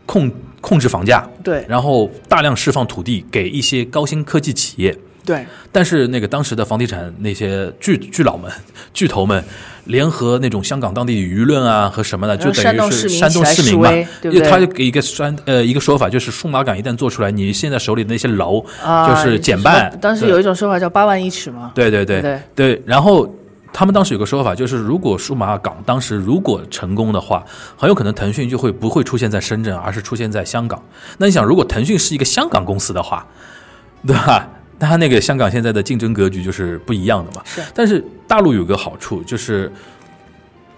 [0.06, 8.48] 控控制房价，对然后大量释放土地给一些高新科技企业，对，但是那个当时的房地产那些巨巨佬们、
[8.94, 9.44] 巨头们，
[9.86, 13.90] 联合那种香港当地舆论啊和什么的，就等于是煽动市民嘛。
[14.20, 14.48] 对不对？
[14.48, 19.92] 他就给一个煽呃一个说法，就是数码港一旦做出来，你现在手里的那些楼啊，就是减半。
[20.00, 21.72] 当时有一种说法叫八万一尺嘛。
[21.74, 23.28] 对对对对对，然后。
[23.72, 27.44] 他们当时有个说法，就是如果数码港当时如果成功的话，
[27.76, 30.82] 很有可能腾讯就会不会出现在深圳，而是出现在香港。
[31.18, 33.26] 那你想，如果腾讯是一个香港公司的话，
[34.06, 34.48] 对吧？
[34.78, 37.42] 那它那个香港现在的竞争格局就是不一样的嘛。
[37.44, 39.72] 是但是大陆有个好处就是。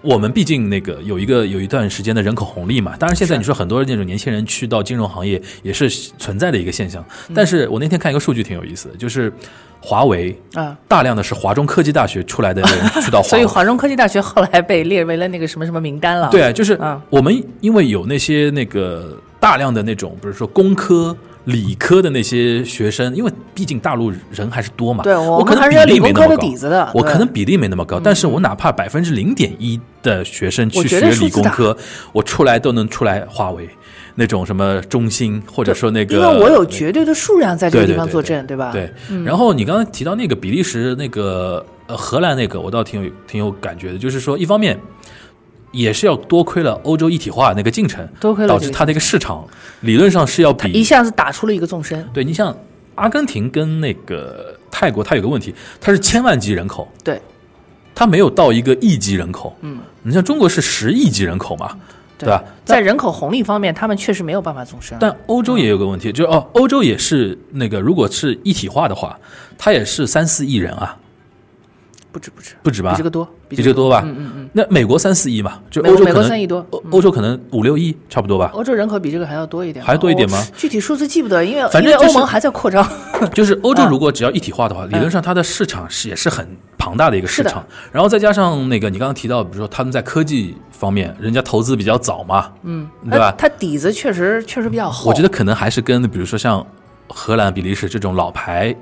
[0.05, 9.33] 我们毕竟那个有一个有一段时间的人口红利嘛，当然现在你说很多那种年轻人去到金融行业也是存在的一个现象，嗯但是我那天看一个数据挺有意思的，就是
[9.81, 12.71] 华为啊，大量的是华中科技大学出来的人
[13.03, 13.45] 去到华 所以。
[13.45, 16.29] 华中科技大学后来被列为了那个什么什么名单了。
[16.29, 31.75] 对啊，就是啊我们因为有那些那个大量的那种，比如说工科、理科的那些学生，因为毕竟大陆人还是多嘛，对我可能比还是理工科的例没那么高底子的我可能比例没那么高，但是我哪怕百分之零点一的学生去学理工科，
[32.11, 33.69] 我出来都能出来华为
[34.15, 38.71] 那种什么中兴，或者说那个，因为我有绝对的数量在这个地方作证对吧？
[38.71, 38.91] 对，
[39.23, 44.79] 然后你刚刚提到那个比利时那个呃荷兰那个，我倒挺有挺有感觉的，就是说一方面
[45.75, 49.45] 也是要多亏了欧洲一体化那个进程，多亏了导致它那个市场
[49.81, 52.07] 理论上是要比一下子打出了一个纵深。
[52.13, 52.55] 对你像
[52.95, 57.21] 阿根廷跟那个泰国，它有个问题，它是千万级人口，对。
[57.97, 61.77] 它没有到一个亿级人口，嗯，你像中国是十亿级人口嘛，
[62.17, 62.27] 对。
[62.27, 62.43] 吧？
[62.65, 64.97] 在人口红利方面，他们确实没有办法纵深。
[64.99, 69.17] 但欧洲也有个问题，就是哦，欧洲也是那个，如果是一体化的话，
[69.57, 70.97] 它也是三四亿人啊，
[72.15, 72.91] 不止不止，不止吧？
[72.91, 74.01] 比这个多，比这个多吧？
[74.05, 74.49] 嗯嗯嗯。
[74.53, 78.51] 那美国三四亿嘛，就欧洲可能国三亿多，欧欧洲可能五六亿，差不多吧。
[78.53, 82.87] 欧洲人口比这个还要多一点，还多一点吗具体数字记不得，因为反正欧盟还在扩张。
[83.35, 86.47] 就是欧洲嗯如果只要一体化的话，理论上它的市场是也是很
[86.77, 87.61] 庞大的一个市场。
[87.91, 95.09] 然后再加上那个你刚刚提到，比如说他们在科技方面，人家投资比较早嘛，嗯，对吧它它底子确实确实比较厚。
[95.09, 96.65] 我觉得可能还是跟比如说像
[97.09, 98.73] 荷兰、比利时这种老牌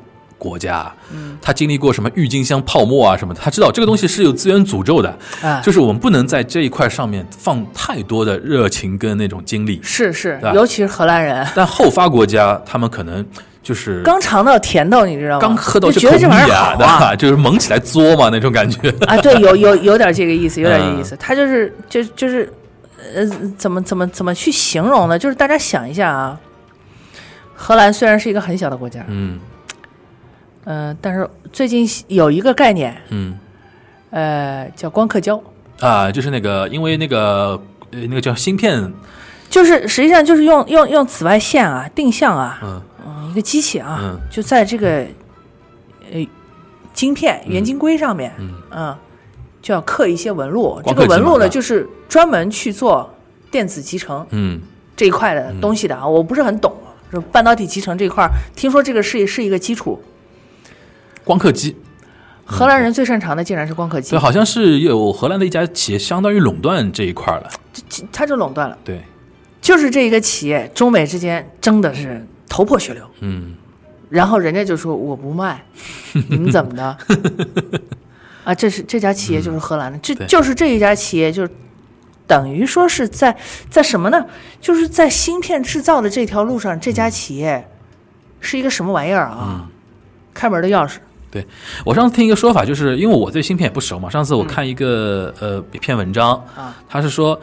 [0.43, 9.79] 国家，嗯，他经历过什么郁金香泡沫啊什么的，他知道这个东西是有资源诅咒的，啊就是我们不能在这一块上面放太多的热情跟那种精力。
[9.81, 13.25] 是是，尤其是荷兰人，但后发国家他们可能
[13.61, 15.39] 就是刚尝到甜头，你知道吗？
[15.39, 17.15] 刚喝到就觉得这玩意儿啊，好啊。
[17.15, 18.89] 就是猛起来作嘛那种感觉。
[19.07, 21.15] 啊，对，有有 有点这个意思，有点这个意嗯思。
[21.17, 22.51] 他就是就就是，
[23.15, 23.25] 呃，
[23.57, 25.17] 怎么怎么怎么去形容呢？
[25.17, 26.37] 就是大家想一下啊，
[27.55, 29.39] 荷兰虽然是一个很小的国家，嗯
[30.65, 33.37] 嗯、但是最近有一个概念，嗯
[34.11, 35.41] 呃，叫光刻胶，
[35.79, 37.59] 啊，就是那个因为那个
[37.91, 38.91] 呃那个叫芯片，
[39.49, 45.05] 就是实际上就是用用用紫外线啊、定向啊，嗯嗯，一个机器啊，嗯就在这个
[46.11, 46.27] 呃
[46.93, 48.31] 晶片圆晶硅上面，
[48.71, 48.95] 嗯
[49.61, 50.81] 就要刻一些纹路。
[50.85, 53.09] 这个纹路呢，啊就是专门去做
[53.49, 54.61] 电子集成嗯
[54.95, 56.07] 这一块的东西的啊。
[56.07, 56.71] 我不是很懂，
[57.11, 60.01] 就半导体集成这一块儿，听说这个是是一个基础。
[61.23, 61.75] 光刻机，
[62.45, 67.49] 荷兰人最擅长的竟然是光刻机对，，好像是有荷兰的一家企业相当于垄断这一块了。
[67.89, 68.77] 这他就垄断了。
[68.83, 69.01] 对，
[69.61, 73.03] 就是这一个企业，中美之间争的是头破血流。
[73.21, 73.55] 嗯
[74.09, 75.65] 然后人家就说我不卖，
[76.29, 76.97] 你们怎么的？
[78.43, 81.49] 啊，这是这家企业就是荷兰的，这就是这一家企业就是
[82.27, 83.35] 等于说是在
[83.69, 84.25] 在什么呢？
[84.61, 87.67] 就是在芯片制造的这条路上，这家企业
[88.39, 89.61] 是一个什么玩意儿啊？
[89.63, 89.67] 嗯
[90.35, 90.95] 开门的钥匙，
[91.85, 97.39] 我上次听一个说法，就是因为我对芯片也不熟嘛，上次我看一个、呃一篇文章啊，他是说。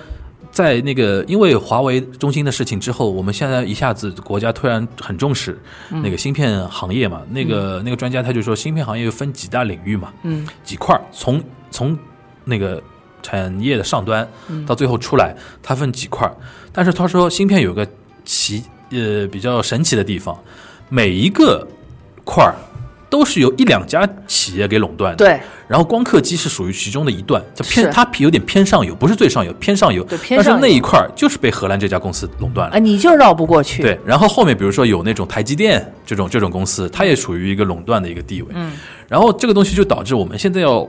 [0.52, 5.56] 在那个因为华为中兴的事情之后，我们现在一下子国家突然很重视
[5.88, 7.22] 那个芯片行业嘛。
[7.30, 11.96] 那个那个专家他就说，芯片行业又分几大领域嘛，嗯几块儿，从从
[12.44, 12.82] 那个
[13.22, 14.28] 产业的上端
[14.66, 16.34] 到最后出来，它分几块儿。
[16.72, 17.86] 但是他说芯片有个
[18.24, 20.36] 奇呃比较神奇的地方，
[20.88, 21.64] 每一个
[22.24, 22.56] 块儿
[23.10, 25.16] 都是由一两家企业给垄断的。
[25.16, 30.02] 对然后光刻机是属于其中的一段，就偏是它有点偏上游，不是最上游，偏上游。
[30.04, 32.76] 对偏上游但是那一块就是被荷兰这家公司垄断了。
[32.76, 33.82] 啊，你就绕不过去。
[33.82, 38.48] 对，然后后面比如说有那种台积电这种这种公司，它也属于一个垄断的一个地位。
[38.54, 38.72] 嗯，
[39.06, 40.88] 然后这个东西就导致我们现在要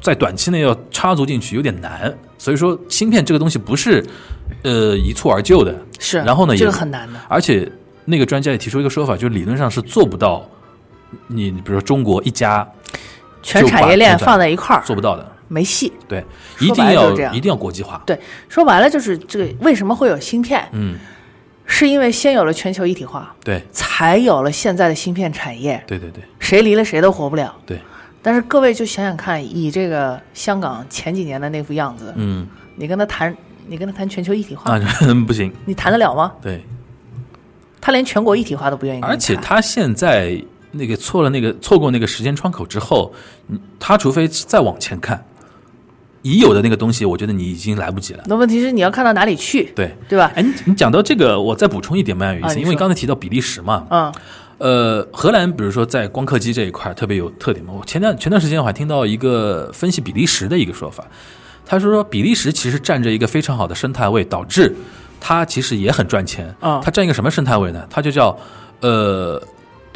[0.00, 4.04] 在短期内要插足进去有点难，所以说芯片这个东西不是
[4.62, 7.20] 呃一蹴而就的，是，然后呢也这个很难的。
[7.28, 7.70] 而且
[8.04, 10.48] 那个专家也提出一个说法，就理论上是做不到，
[11.28, 12.66] 你比如说中国一家
[13.42, 15.92] 全产业链放在一块儿做不到的，没戏。
[16.08, 16.24] 对，
[16.60, 17.34] 一定要这样。
[17.34, 20.96] 一定要国际化，对，说白了就是这个为什么会有芯片，嗯，
[21.64, 23.62] 是因为先有了全球一体化，对。
[23.72, 25.82] 才有了现在的芯片产业。
[25.86, 26.22] 对对对。
[26.38, 27.54] 谁离了谁都活不了。
[27.64, 27.80] 对，
[28.22, 32.46] 但是各位就想想看，以这个香港前几年的那副样子，嗯。
[32.78, 33.34] 你跟他谈，
[33.66, 34.80] 你跟他谈全球一体化，啊
[35.26, 36.30] 不行，你谈得了吗？
[36.42, 36.62] 对，
[37.80, 40.38] 他连全国一体化都不愿意而且他现在
[40.76, 43.12] 那个错了那个错过那个时间窗口之后，
[43.48, 45.24] 嗯他除非再往前看，
[46.22, 48.24] 已有的那个东西，我觉得你已经来不及了。
[48.26, 50.32] 那问题是你要看到哪里去，对，对吧？
[50.34, 54.12] 哎，你你讲到这个，我再补充一点蛮有意思，因为刚才提到比利时嘛，嗯
[54.58, 57.74] 呃，荷兰比如说在光刻机这一块特别有特点嘛。
[57.78, 61.04] 我前段前段时间我还听到一个分析比利时的一个说法，
[61.66, 64.74] 他说说比利时其实占着一个非常好的生态位，导致
[65.20, 66.54] 它其实也很赚钱。
[66.58, 67.86] 啊它占一个什么生态位呢？
[67.90, 68.34] 它就叫
[68.80, 69.42] 呃，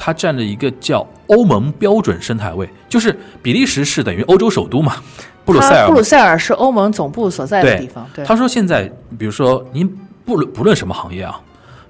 [0.02, 4.96] 它占着一个叫欧盟标准生态位，就是比利时是等于欧洲首都嘛，
[5.44, 9.86] 布鲁塞尔布鲁塞尔是欧盟总部所在的地方，对，他说现在，比如说您
[10.24, 11.38] 不论不论什么行业啊，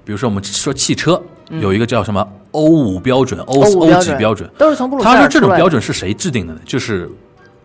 [0.03, 1.23] 比如说我们说汽车，
[1.61, 6.59] 有一个叫什么欧五标准、欧欧几标准，都是从布鲁塞他说这种标准是谁制定的呢？
[6.65, 7.09] 就是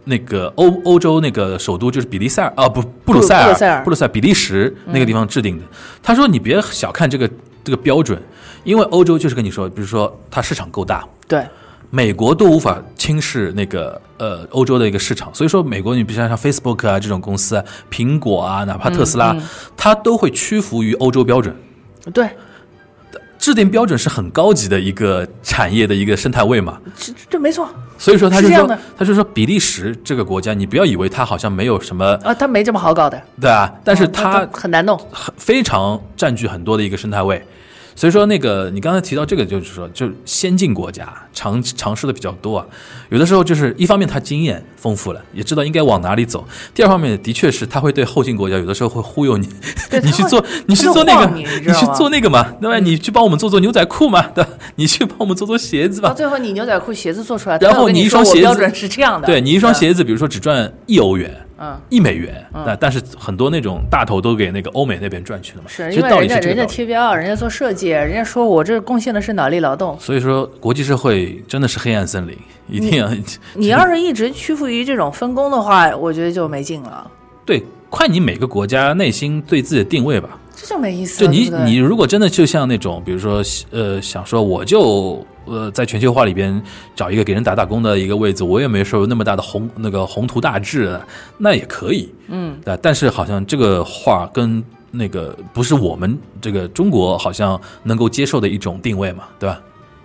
[0.05, 5.65] 那个欧欧洲那个首都就是比利塞尔啊，不布鲁塞尔布鲁塞尔比利时那个地方制定的。
[6.01, 7.29] 他说你别小看这个
[7.65, 8.23] 这个标准，
[8.67, 11.47] 因为欧洲就是跟你说，比如说它市场够大，对，
[11.89, 19.37] 美国都无法轻视那个呃欧洲的一个市场，所以说美国你比如像像 Facebook 啊这种公司啊，苹果啊，哪怕特斯拉，
[19.77, 21.55] 它都会屈服于欧洲标准。
[22.13, 22.29] 对，
[23.39, 27.69] 制定标准是很高级的一个产业的一个生态位嘛，这这没错。
[27.99, 34.99] 所以说他就说他就说比利时这个国家，你不要以为它好像没有什么，啊，它没这么好搞的，对啊，但是啊它他很难弄。
[35.13, 37.41] 很非常占据很多的一个生态位。
[37.97, 42.67] 所以说，那个你刚才提到这个，就是说，就是先进国家尝尝试的比较多啊。
[43.09, 46.41] 有的时候就是一方面他经验丰富了，也知道应该往哪里走；
[46.75, 49.49] 第二方面，的确是他会对后进国家有的时候会忽悠你，
[50.03, 52.79] 你去做，你去做那个，你你去做那个嘛，对吧？
[52.79, 54.51] 你去帮我们做做牛仔裤嘛，对吧？
[54.75, 56.15] 你去帮我们做做鞋子吧到。
[56.15, 65.69] 最后你牛仔裤鞋子做出来，然后你你一双鞋子标准是这样的，对你一双鞋子，比如说只赚一欧元，嗯，一美元，那但是很多那种大头都给那个欧美那边赚去了嘛。
[65.69, 66.67] 是因为人家人家。
[66.67, 69.97] 贴标，人家做设计，人家说我这贡献的是脑力劳动。
[69.99, 72.37] 所以说，国际社会真的是黑暗森林，
[72.69, 73.09] 一定要
[73.55, 77.11] 你要是一直屈服于这种分工的话，我觉得就没劲了，
[77.47, 80.39] 对，看你每个国家内心对自己的定位吧。
[80.55, 86.63] 这就没意思就你你如果真的就像那种，比如说呃，想说我就呃在全球化里边
[86.95, 91.01] 找一个给人打打工的一个位置，我也没说有那么大的宏那个宏图大志，
[91.39, 92.79] 那也可以，嗯，对。
[92.83, 99.61] 但是好像这个话跟那个不是我们这个中国好像能够接受的一种定位嘛，对吧？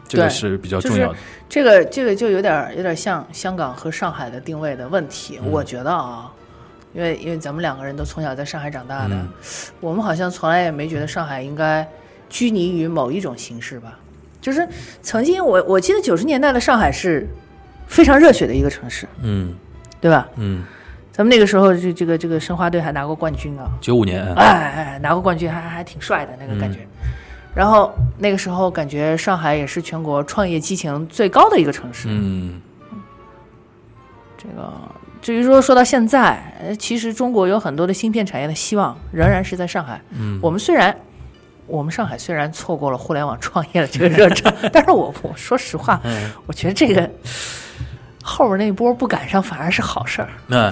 [0.07, 1.17] 这个是比较重要的。
[1.47, 6.29] 这个这个就有点有点像香港和上海的定位的问题，嗯我觉得啊，
[6.93, 9.29] 因为因为咱们两个人都从小在上海长大的，嗯
[9.79, 11.87] 我们好像从来也没觉得上海应该
[12.29, 13.97] 拘泥于某一种形式吧。
[14.41, 14.67] 就是
[15.01, 17.27] 曾经我我记得九十年代的上海是
[17.87, 19.53] 非常热血的一个城市，嗯
[20.01, 20.27] 对吧？
[20.35, 20.63] 嗯，
[21.11, 26.79] 咱们那个时候这这个这个申花队还拿过冠军啊，九五年，哎哎，拿过冠军还还还挺帅的那个感觉。
[27.53, 32.07] 然后那个时候感觉上海也是全国创业激情最高的一个城市。
[32.09, 32.61] 嗯
[34.37, 34.71] 这个
[35.21, 40.01] 至于说说到现在，呃其实中国有很多的芯片产业的希望仍然是在上海。
[40.17, 40.97] 嗯我们虽然
[41.71, 47.09] 我们上海虽然错过了互联网创业的这个热潮， 但是我我说实话，嗯我觉得这个
[48.21, 50.29] 后边那一波不赶上反而是好事儿。
[50.47, 50.71] 那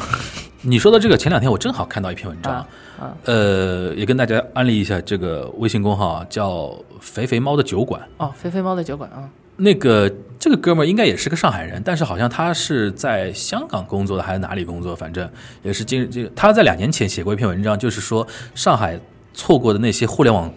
[0.62, 2.68] 你说的这个，前两天我正好看到一篇文章，啊
[3.00, 9.24] 啊呃，也跟大家安利一下这个微信公号啊，叫“肥肥猫的酒馆哦，肥肥猫的酒馆啊，”。
[9.56, 14.96] 那个这个哥们儿应该也是个上海人，但是好像他是在香港工作的，还是哪里工作？
[14.96, 15.30] 反正
[15.64, 19.00] 也是今这个他在两年前写过一篇文章，就是说上海
[19.34, 20.52] 错过的那些互联网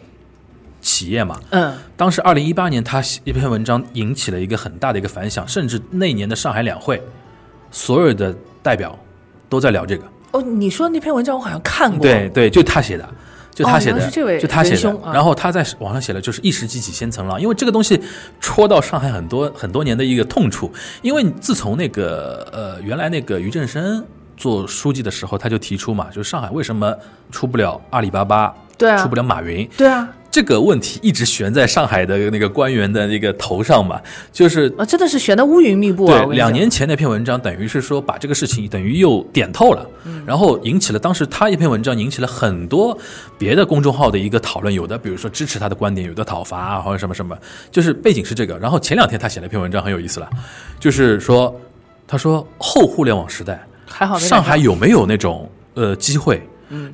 [0.83, 1.41] 企业嘛。
[1.51, 7.03] 嗯，当时二零一八年，他写一篇文章引起了一个很大的一个反响，甚至那年的上海两会，
[7.71, 8.99] 所有的代表
[9.49, 10.05] 都在聊这个。
[10.33, 13.09] 哦，你说那篇文章我好像看过，对对，就他写的，
[13.55, 14.91] 就他写的，哦是这位就他写的。
[15.03, 18.01] 啊然后他在网上写了，就是一石激起千层浪，因为这个东西
[18.41, 20.73] 戳到上海很多很多年的一个痛处。
[21.03, 24.03] 因为自从那个呃原来那个俞正声
[24.39, 26.97] 做书记的时候，他就提出嘛，就是上海为什么
[27.31, 34.01] 出不了阿里巴巴，对啊出不了马云，对啊，这个问题一直悬在上海的那个官员的那个头上嘛，
[34.33, 36.25] 就是啊，真的是悬得乌云密布啊！
[36.25, 42.97] 对，两年前那篇文章等于是说把这个事情等于又点透了，嗯然后引起了当时他一篇文章引起了很多
[43.37, 47.37] 别的公众号的一个讨论，有的比如说支持他的观点，有的讨伐啊或者什么什么，
[47.71, 48.59] 就是背景是这个。
[48.59, 50.31] 然后前两天他写了一篇文章很有意思了，
[50.81, 51.55] 就是说
[52.09, 56.43] 他说后互联网时代还好上海有没有那种呃机会？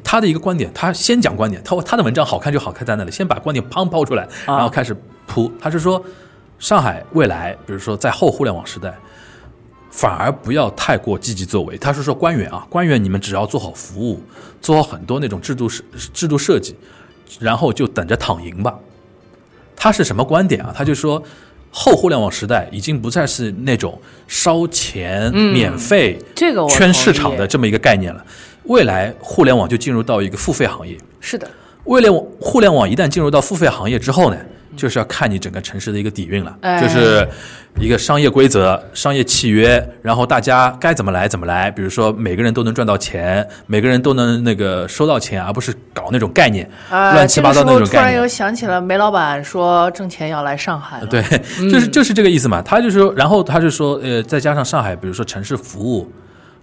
[0.03, 5.51] 他的一个观点，他先讲观点，他他的文章好看就好看在那里，先把观点砰抛出来，啊然后开始铺。
[5.61, 6.03] 他是说，
[6.59, 8.97] 上海未来，比如说在后互联网时代，
[9.91, 11.77] 反而不要太过积极作为。
[11.79, 14.23] 他是说官员啊，官员你们只要做好服务，
[14.61, 16.75] 做好很多那种制度设制度设计，
[17.39, 18.79] 然后就等着躺赢吧。
[19.77, 20.73] 他是什么观点啊？
[20.77, 21.23] 他就说。
[21.71, 28.25] 后互联网时代已经不再是那种烧钱、免费、这个圈市场的这么一个概念了。
[28.69, 31.49] 未来互联网就进入到一个付费行业，是的，
[31.85, 34.37] 未来网互联网一旦进入到付费行业之后呢，
[34.77, 37.27] 就是要看你整个城市的一个底蕴了，哎就是
[37.81, 41.71] 一个商业规则、商业契约，然后大家该怎么来怎么来。
[41.71, 48.29] 比如说每个人都能赚到钱，每个人都能那个收到钱，而不是搞那种概念，啊，乱七八糟那种概念突然又。
[48.29, 51.25] 想起了梅老板说挣钱要来上海，对，
[51.59, 52.61] 嗯就是就是这个意思嘛。
[52.61, 56.11] 他就说，然后他就说，呃，再加上上海，比如说城市服务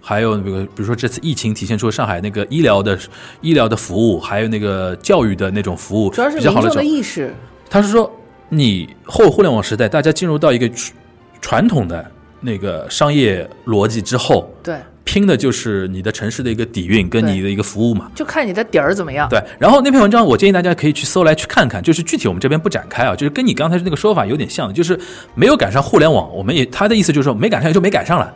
[0.08, 2.96] 还有比如比如说这次疫情体现出上海那个医疗的
[3.40, 7.34] 医疗的服务，还有那个教育的那种服务主要是比较好的时候民众的，意识，
[7.68, 8.08] 他是说
[8.48, 10.94] 你后互联网时代，大家进入到一个传
[11.40, 12.08] 传统的
[12.40, 18.08] 那个商业逻辑之后，对，拼的就是你的城市的一个底蕴跟你的一个服务嘛。
[18.14, 19.28] 就看你的底儿怎么样。
[19.28, 24.96] 对，然后那篇文章我建议大家可以去搜来去看看，就是具体我们这边不展开啊，就是跟你刚才那个说法有点像，就是
[25.34, 28.32] 没有赶上互联网，我们也他的意思就是说没赶上也就没赶上了，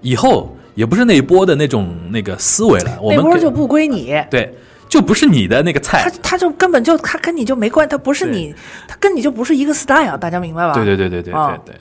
[0.00, 4.54] 以后也不是那一波的那种那个思维了，我们跟那波就不归你，对，
[4.88, 8.54] 就不是你的那个菜，他他就根本就他跟你就没关，他不是你，
[8.88, 10.74] 他跟你就不是一个 style，大家明白吧？
[10.74, 11.80] 对对对对对啊对对，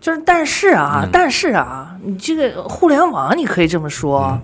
[0.00, 4.20] 就是但是啊，嗯但是啊，你这个互联网你可以这么说。
[4.24, 4.42] 嗯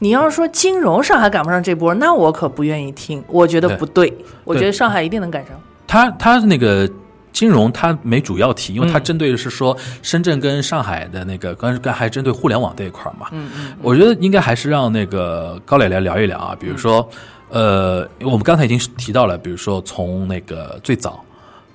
[0.00, 4.12] 你要是说金融上海赶不上这波，那我可不愿意听，我觉得对不对，
[4.42, 5.52] 我觉得上海一定能赶上。
[5.86, 6.86] 他他那个
[7.34, 13.28] 金融它没主要提，因为他嗯针对的是说深圳跟上海的那个，刚刚还针对互联网这一块儿嘛。
[13.32, 17.06] 嗯嗯，我觉得应该还是让那个高磊来聊一聊啊，比如说，
[17.50, 21.22] 呃，我们刚才已经提到了，比如说从那个最早。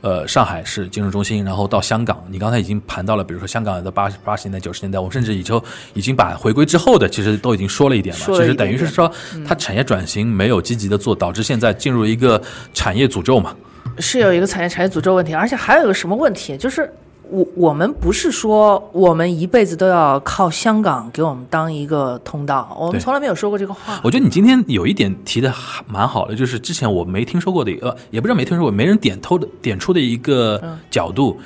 [0.02, 5.62] 呃，上海市金融中心，然后到香港，你刚才已经盘到了，比如说香港的八八十年代、九十年代，我们甚至已经
[5.94, 8.22] 已经把回归之后的，其实都已经说了一点了。
[8.24, 9.12] 说了一其实等于是说，
[9.46, 12.42] 它产业转型没有积极的做，导致现在进入一个
[12.74, 13.54] 产业诅咒嘛。
[14.00, 16.92] 是有一个产业产业诅咒问题，而且还有一个什么问题，就是
[17.30, 24.00] 我我们不是说我们一辈子都要靠香港给我们当一个通道，我们从来没有说过这个话。
[24.04, 31.40] 我觉得你今天有一点提的还蛮好的，就是之前我没听说过的，呃，也不知道没听说过，没人点透的点出的一个角度，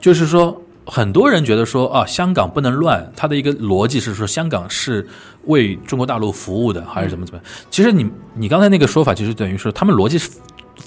[0.00, 5.06] 就是说很多人觉得说啊，香港不能乱，他的一个逻辑是说香港是
[5.46, 7.52] 为中国大陆服务的，还是怎么怎么样？
[7.68, 10.30] 其实你你刚才那个说法，其实等于说他们逻辑是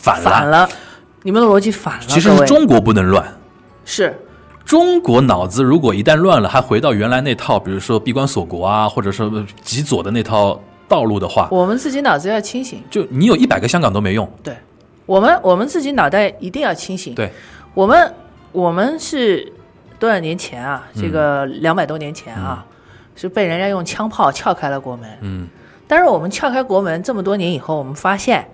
[0.04, 0.70] 反了，反了，
[1.22, 2.04] 你们的逻辑反了。
[2.06, 3.26] 其实是中国不能乱。
[3.86, 4.14] 是
[4.66, 9.32] 中国脑子如果一旦乱了，还回到原来那套，比如说闭关锁国啊，或者说
[9.62, 14.30] 极左的那套道路的话，我们自己脑子要清醒，就你有一百个香港都没用。
[14.44, 14.54] 对
[15.06, 17.16] 我们我们自己脑袋一定要清醒。
[17.16, 17.32] 对，
[17.74, 18.14] 我们
[18.52, 19.52] 我们是
[20.00, 20.86] 多少年前啊？
[20.96, 22.66] 这个两百多年前啊，
[23.16, 25.10] 是被人家用枪炮撬开了国门。
[25.22, 25.48] 嗯，
[25.88, 28.48] 但是我们撬开国门这么多年以后，我们发现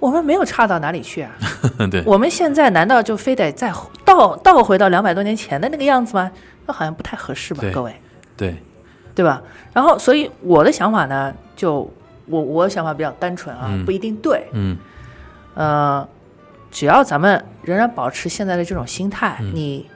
[0.00, 1.30] 我们没有差到哪里去啊。
[1.90, 3.72] 对，我们现在难道就非得再
[4.04, 6.30] 倒倒回到两百多年前的那个样子吗？
[6.66, 7.94] 那好像不太合适吧，各位，
[8.36, 8.56] 对，
[9.14, 9.42] 对吧？
[9.72, 11.88] 然后，所以我的想法呢，就
[12.26, 14.48] 我我想法比较单纯啊，嗯不一定对。
[14.52, 14.76] 嗯
[15.54, 16.08] 呃，
[16.70, 19.86] 只要咱们仍然保持现在的这种心态，嗯你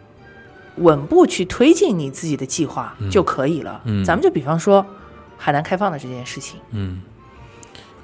[0.77, 3.81] 稳步去推进你自己的计划就可以了。
[3.85, 4.85] 嗯咱们就比方说
[5.39, 7.01] 海南开放的这件事情，嗯，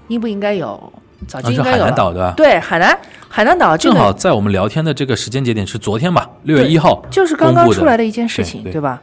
[0.09, 0.92] 应不应该有？
[1.26, 1.90] 早就啊，是海应该有了。
[1.90, 2.34] 南岛对吧？
[2.36, 2.98] 对，海南
[3.28, 9.00] 海南岛这个正好在我们聊天的这个时间节点是昨天吧，六月一号，就是刚刚出来的一件事情，对对吧？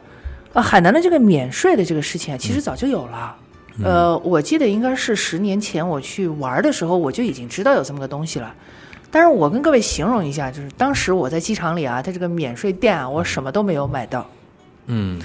[0.52, 3.36] 啊，海南的这个免税的这个事情啊，其实早就有了。
[3.78, 8.52] 嗯呃，我记得应该是十年前我去玩的时候，我就已经知道有这么个东西了。
[9.10, 14.26] 但是我跟各位形容一下，就是当时我在机场里啊，它这个免税店啊，我什么都没有买到。
[14.86, 15.20] 嗯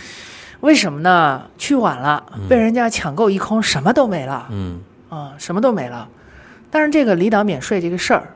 [0.59, 1.41] 为什么呢？
[1.57, 4.79] 去晚了，被人家抢购一空，什么都没了嗯
[5.09, 6.07] 啊，什么都没了。
[6.73, 8.33] 但是这个离岛免税这个事儿，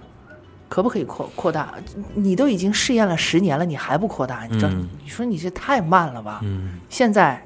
[0.69, 1.73] 可不可以扩扩大？
[2.13, 4.45] 你都已经试验了十年了，你还不扩大？
[4.45, 6.41] 你这、嗯你说你这太慢了吧？
[6.43, 7.43] 嗯现在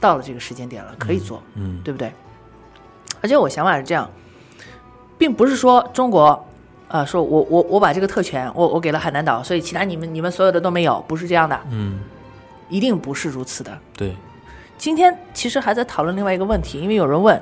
[0.00, 2.10] 到了这个时间点了，可以做，嗯对不对？
[3.20, 4.10] 而且我想法是这样，
[5.18, 6.48] 并不是说中国，
[6.88, 12.00] 呃，说我我我把这个特权我我给了海南岛，所以其他你们你们所有的都没有，不是这样的，嗯，
[12.70, 13.78] 一定不是如此的。
[13.94, 14.16] 对，
[14.78, 17.38] 今天其实还在讨论另外一个问题，因为有人问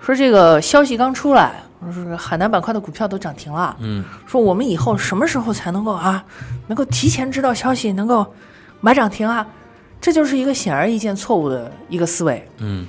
[0.00, 4.04] 说这个消息刚出来，说海南板块的股票都涨停了，嗯。
[4.26, 6.24] 说我们以后什么时候才能够啊，
[6.66, 8.26] 能够提前知道消息，能够
[8.80, 9.46] 买涨停啊？
[10.00, 12.48] 这就是一个显而易见错误的一个思维。
[12.58, 12.86] 嗯，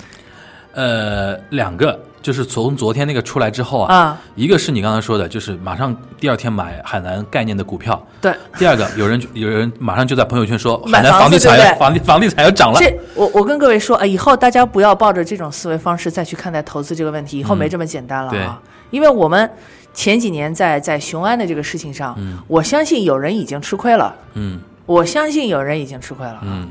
[0.72, 4.20] 呃，两个就是从昨天那个出来之后啊，啊！
[4.36, 11.72] 一个是你刚才说的，就是马上第二天买海南概念的股票，对，第二个有人 有人马上就在朋友圈说海南房地产房子对？
[11.72, 18.60] 对房地房地产要涨了，这我我跟各位说啊，以后大家不要抱着这种思维方式再去看待投资这个问题，以后没这么简单了啊！
[18.90, 19.50] 因为我们
[19.92, 22.16] 前几年在在雄安的这个事情上，
[22.46, 24.60] 我相信有人已经吃亏了，嗯。
[24.86, 26.40] 我相信有人已经吃亏了。
[26.42, 26.68] 嗯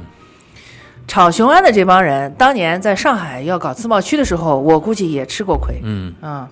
[1.10, 5.82] 炒雄安的这帮人，当年在上海要搞自贸区的时候，我估计也吃过亏。
[5.84, 6.48] 嗯，嗯，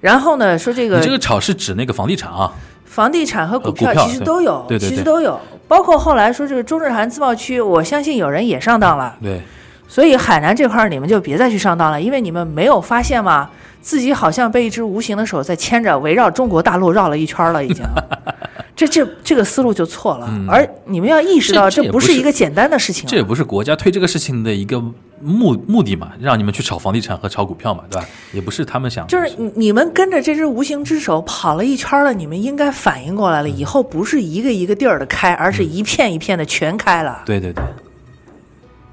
[0.00, 2.52] 然后呢，说这个你这个炒是指那个房地产啊，
[2.84, 9.14] 房地产和股票其实都有，对对对对其实都有，包括后来说这个中日韩自贸区，我相信有人也上当了。
[9.22, 9.40] 对，
[9.86, 13.48] 所以海南这块儿你们就别再去上当了，因为你们没有发现吗？
[13.80, 17.84] 自己好像被一只无形的手在牵着，围绕中国大陆绕了一圈了，已经。
[18.86, 20.26] 这这这个思路就错了。
[20.28, 23.08] 嗯而你们要意识到，这不是是一个简单的事情啊。
[23.08, 24.80] 这也不是国家推这个事情的一个
[25.20, 28.08] 目目的嘛，让你们去炒房地产和炒股票嘛，对吧？
[28.32, 37.22] 也不是他们想，就是你你们跟着这只无形之手跑了一圈了，你们应该反应过来了，以后不是一个一个地儿的开，而是一片一片的全开了。
[37.24, 37.62] 对对对，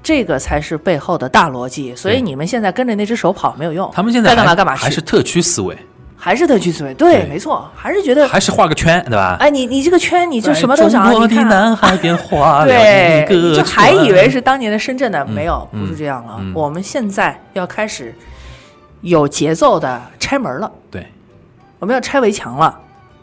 [0.02, 1.94] 这个才是背后的大逻辑。
[1.96, 5.76] 所以你们现在跟着那只手跑没有用，他们现在该干嘛干嘛去，还是特区思维，
[6.20, 6.92] 还是他去思维。
[6.94, 9.38] 对，对没错，还是觉得，还是画个圈，对吧？
[9.40, 16.36] 哎，你你这个圈你就什么都想在中国的南海边画了对一，个就还以为是当年的深圳呢，没有，嗯不是这样了。
[16.38, 18.14] 嗯我们现在要开始
[19.00, 21.06] 有节奏的拆门了，对
[21.78, 22.78] 我们要拆围墙了。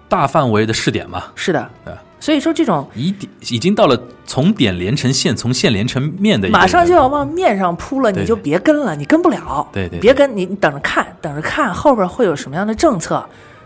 [0.10, 2.02] 大范围的试点嘛，是的，对吧？
[2.20, 9.68] 所以说这种已点已经到了从点连成线，从线连成面的马上就要往面上扑了，你就别跟了，你跟不了。
[9.72, 13.24] 对对对别跟你你等着看，等着看后边会有什么样的政策，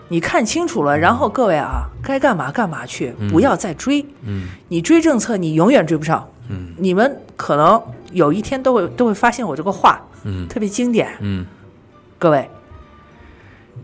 [0.10, 4.06] 你看清楚了，然后各位啊，该干嘛干嘛去，不要再追。
[4.26, 6.28] 嗯你追政策，你永远追不上。
[6.50, 7.82] 嗯你们可能
[8.12, 11.10] 有一天都会都会发现我这个话嗯特别经典。
[11.22, 11.46] 嗯
[12.18, 12.50] 各位，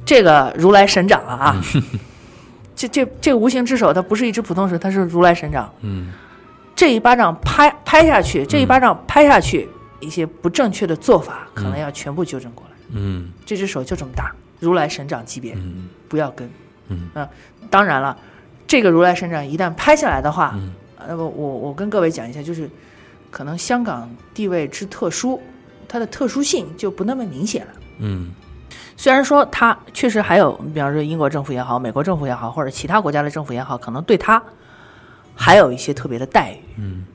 [0.06, 1.64] 这个如来神掌了啊！
[2.78, 5.70] 这这这个无形之手，它不是一只普通手，它是如来神掌。
[5.82, 6.14] 嗯
[6.76, 9.68] 这一巴掌拍拍下去，这一巴掌拍下去，
[10.00, 12.76] 一些不正确的做法可能要全部纠正过来。
[12.92, 16.48] 嗯这只手就这么大，如来神掌级别，嗯不要跟。
[16.90, 17.28] 嗯啊，
[17.72, 18.16] 当然了，
[18.68, 20.72] 这个如来神掌一旦拍下来的话，嗯
[21.08, 22.70] 那么我我跟各位讲一下，就是
[23.32, 25.42] 可能香港地位之特殊，
[25.88, 27.74] 它的特殊性就不那么明显了。
[28.02, 28.32] 嗯
[28.98, 34.42] 虽然说他确实还有，比方说英国政府也好，美国政府也好，或者其他国家的政府也好，可能对他
[35.36, 36.58] 还有一些特别的待遇。
[36.78, 37.06] 嗯。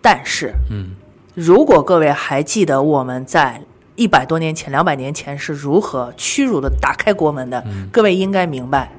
[0.00, 0.96] 但是嗯
[1.34, 3.60] 如果各位还记得我们在
[3.96, 7.88] 一百多年前、两百年前是如何屈辱的打开国门的，嗯。
[7.92, 8.92] 各位应该明白，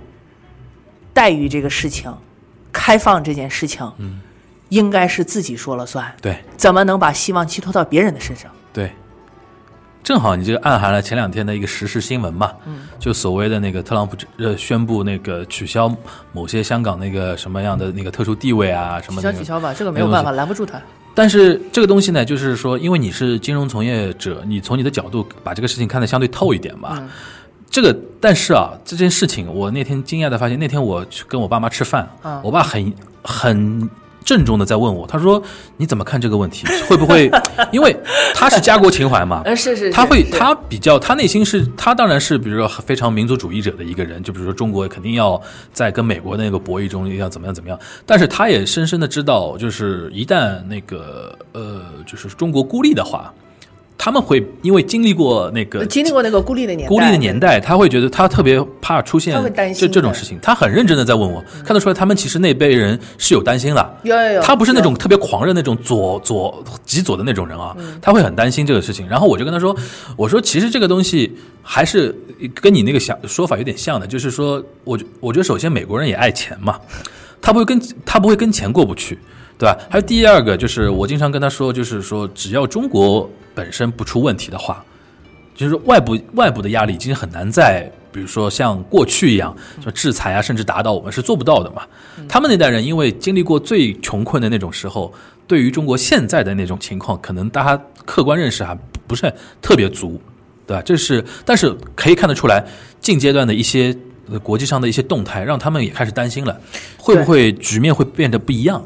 [1.14, 2.14] 待遇这个事情，
[2.72, 4.20] 开放这件事情，嗯。
[4.70, 6.44] 应该是自己说了算，对。
[6.58, 8.52] 怎么能把希望寄托到别人的身上？
[8.74, 8.92] 对，
[10.04, 15.90] 正好你这个暗含了前两天的一个时事新闻嘛，嗯就所谓的那个特朗普呃宣布那个取消
[16.34, 19.38] 某些香港那个什么样的那个特殊地位啊什么的、那个。
[19.38, 20.80] 消取消吧，这个没有办法，拦不住他。
[21.16, 26.98] 但是这个东西呢，就是说，因为你是金融从业者，你从你的角度把这个事情看得相对透一点嘛。
[26.98, 27.10] 嗯
[27.70, 32.94] 这个，但是啊，这件事情我那天惊讶的发现，那天我去跟我爸妈吃饭，嗯我爸很
[33.24, 33.90] 很
[34.24, 35.42] 郑重的在问我，他说
[35.78, 36.66] 你怎么看这个问题？
[36.88, 37.30] 会不会？
[37.72, 37.96] 因为
[38.34, 53.34] 他是家国情怀嘛，呃，是是，他会，他比较，他内心是，他当然是，比如说非常民族主义者的一个人，就比如说中国肯定要在跟美国的那个博弈中要怎么样怎么样，但是他也深深的知道，就是一旦那个呃，就是中国孤立的话，
[53.98, 59.34] 他们会因为经历过那个经历过那个孤立的年代，孤立的年代，他会觉得他特别怕出现
[59.76, 63.98] 这这种事情，他很认真的在问我，看得出来他们其实那辈人是有担心的。
[64.04, 67.98] 有有有，他不是那种特别狂热那种左左极左的那种人啊，嗯。
[68.02, 69.08] 他会很担心这个事情。
[69.08, 69.76] 然后我就跟他说，
[70.18, 72.14] 我说其实这个东西还是
[72.56, 76.78] 跟你那个想说法有点像的，就是说，我觉我觉得首先美国人也爱钱嘛，
[77.42, 79.18] 他不会跟他不会跟钱过不去，
[79.58, 79.78] 对吧？
[79.90, 84.84] 还有第二个就是我经常跟他说，就是说只要中国本身不出问题的话，
[85.56, 91.84] 就是外部外部的压力已经很难在，比如说像过去一样，就制裁啊，甚至打倒我们是做不到的嘛。
[92.28, 95.14] 他们那代人因为经历过最穷困的那种时候，
[95.48, 99.32] 对于中国现在的那种情况，可能大家客观认识还不不是
[99.62, 100.20] 特别足，
[100.66, 100.82] 对吧？
[100.84, 102.66] 这是，但是可以看得出来，
[103.00, 103.96] 近阶段的一些。
[104.32, 106.58] 呃国际上的一些动态，让他们也开始担心了，
[106.98, 108.82] 会不会局面会变得不一样？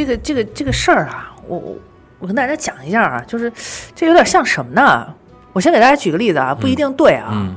[0.00, 1.76] 这个这个这个事儿啊，我我
[2.20, 3.52] 我跟大家讲一下啊，就是
[3.94, 5.14] 这有点像什么呢？
[5.52, 7.54] 我先给大家举个例子啊，不一定对啊，嗯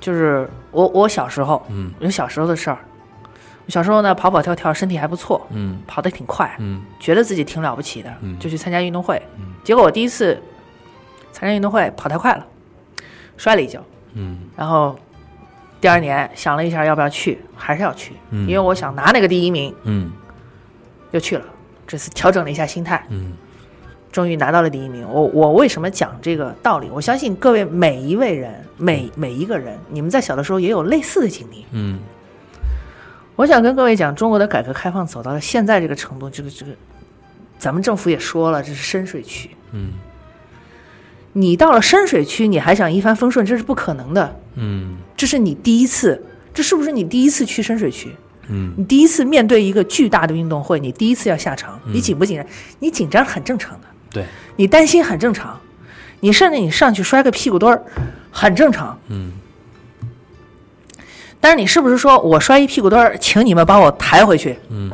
[0.00, 2.78] 就是我我小时候嗯有小时候的事儿，
[3.66, 9.20] 我小时候呢跑跑跳跳，身体还不错，嗯跑得挺快，嗯觉得自己挺了不起的，嗯就去参加运动会。
[9.38, 10.42] 嗯结果我第一次
[11.30, 12.44] 参加运动会跑太快了，
[13.36, 13.80] 摔了一跤，
[14.14, 14.98] 嗯然后
[15.80, 20.10] 第二年想了一下要不要去，还是要去，嗯因为我想拿那个第一名，嗯
[21.12, 21.44] 就去了。
[21.86, 23.32] 这次调整了一下心态，嗯
[24.10, 25.06] 终于拿到了第一名。
[25.08, 26.88] 我我为什么讲这个道理？
[26.90, 31.66] 我相信各位每一位人，每每一个人，你们在小的时候也有类似的经历。
[31.72, 31.98] 嗯
[33.34, 36.72] 我想跟各位讲，中国的改革开放走到了现在这个程度，这个这个，
[37.58, 39.50] 咱们政府也说了，这是深水区。
[39.72, 39.92] 嗯
[41.34, 44.40] 你到了深水区，你还想一帆风顺，这是不可能的。
[44.54, 46.24] 嗯这是你第一次，
[46.54, 48.16] 这是不是你第一次去深水区？
[48.48, 52.46] 嗯你第一次面对一个巨大的运动会，你第一次要下场，你紧不紧张？
[52.78, 54.24] 你紧张很正常的，对，
[54.56, 55.58] 你担心很正常，
[56.20, 57.82] 你甚至你上去摔个屁股墩儿，
[58.30, 58.98] 很正常。
[59.08, 59.32] 嗯
[61.38, 64.58] 但是你是不是说我摔一屁股墩儿，请你们把我抬回去？
[64.68, 64.90] 嗯，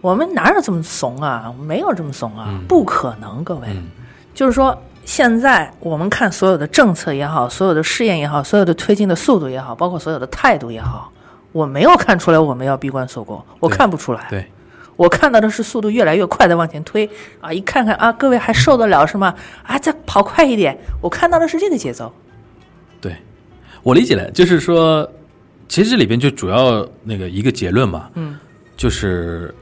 [0.00, 1.52] 我们哪有这么怂啊？
[1.60, 3.66] 没有这么怂啊，嗯不可能，各位。
[3.68, 3.88] 嗯
[4.32, 11.12] 就是说，现在我们看所有的政策也好，所有的试验也好，所有的推进的速度也好，包括所有的态度也好，
[11.54, 14.26] 我没有看出来我们要闭关锁国，我看不出来。
[14.28, 14.44] 对，
[14.96, 17.08] 我看到的是速度越来越快的往前推
[17.40, 17.52] 啊！
[17.52, 19.32] 一看看啊，各位还受得了是吗？
[19.62, 20.76] 啊，再跑快一点！
[21.00, 22.12] 我看到的是这个节奏。
[23.00, 23.16] 对，
[23.84, 25.08] 我理解了，就是说，
[25.68, 28.36] 其实这里边就主要那个一个结论嘛，嗯，
[28.76, 29.54] 就是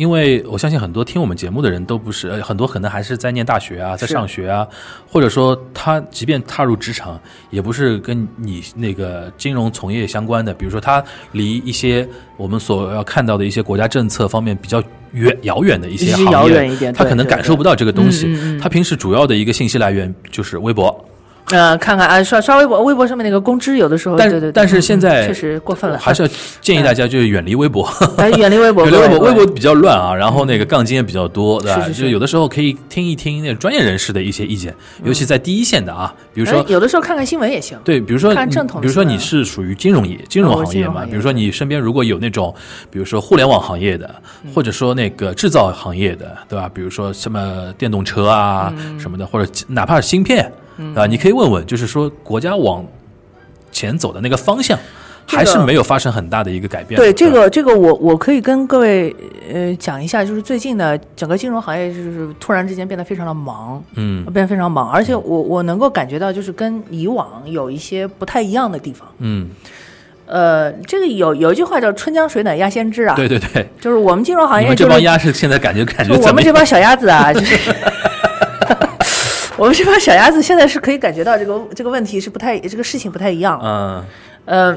[0.00, 4.66] 因为我相信很多听我们节目的人都不是，呃很多可能还是在念大学啊，在上学啊，
[5.06, 7.20] 或者说他即便踏入职场，
[7.50, 14.82] 也不是跟你那个金融从业相关的，比如说他离一些我们所要看到的一些国家政策方面比较
[15.12, 18.26] 远遥远的一些行业，遥远一点他可能感受不到这个东西。
[18.26, 18.58] 嗯嗯嗯。
[18.58, 21.04] 他平时主要的一个信息来源就是微博，
[21.50, 26.28] 呃，看看啊，刷刷微博，微博上面那个公知有的时候，但对对对但是现在嗯确实过分了，还是要
[26.60, 27.84] 建议大家就是远离微博，
[28.16, 31.82] 哎远离微博，远离微博，微博比较乱啊，然后那个杠精也比较多，对吧？
[31.82, 31.88] 是。
[31.88, 34.74] 是是就有的时候可以听一听那个专业人士的一些意见，
[35.04, 37.78] 尤其在第一线的啊，比如说哎有的时候看看新闻也行。
[37.84, 42.54] 对，比如说你看正统比如说你是属于金融业、金融行业嘛，比如说你身边如果有那种，
[42.90, 44.08] 比如说互联网行业的，
[44.44, 44.52] 嗯。
[44.54, 46.70] 或者说那个制造行业的，对吧？
[46.72, 48.98] 比如说什么电动车啊嗯。
[49.00, 50.50] 什么的，或者哪怕是芯片
[50.94, 52.84] 啊，你可以问问，就是说国家往
[53.70, 54.78] 前走的那个方向，
[55.26, 56.98] 这还是没有发生很大的一个改变。
[57.00, 59.14] 对这个这个我我可以跟各位
[59.52, 69.06] 呃讲一下，就是最近呢，整个金融行业就是突然之间变得非常的忙，嗯变得非常忙，而且我我能够感觉到，就是跟以往有一些不太一样的地方。
[69.18, 69.50] 嗯，
[70.26, 76.32] 呃，这个有有一句话叫“春江水暖鸭先知”啊，对对对，就是我们金融行业就是帮鸭是现在感觉感觉我？
[76.32, 77.74] 们这帮小鸭子啊，就是
[79.60, 83.60] 我们这帮小鸭子现在是可以感觉到这个这个问题是不太这个事情不太一样。
[83.62, 84.02] 嗯
[84.46, 84.76] 呃，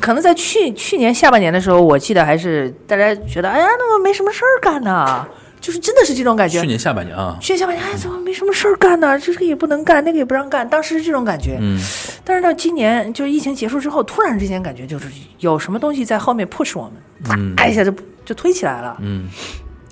[0.00, 5.24] 可能在去去年下半年的时候，我记得还是大家觉得，哎呀，那么没什么事儿干呢，
[5.60, 6.60] 就是真的是这种感觉。
[6.60, 9.16] 去年下半年啊，去年下半年，哎，怎么没什么事儿干呢？
[9.16, 11.56] 这个也不能干，那个也不让干，当时是这种感觉。
[11.60, 11.80] 嗯
[12.24, 15.06] 但是到今年，就是疫情结束之后，突然之间感觉就是
[15.38, 18.96] 有什么东西在后面 push 我们，嗯啪一下就就推起来了。
[19.00, 19.28] 嗯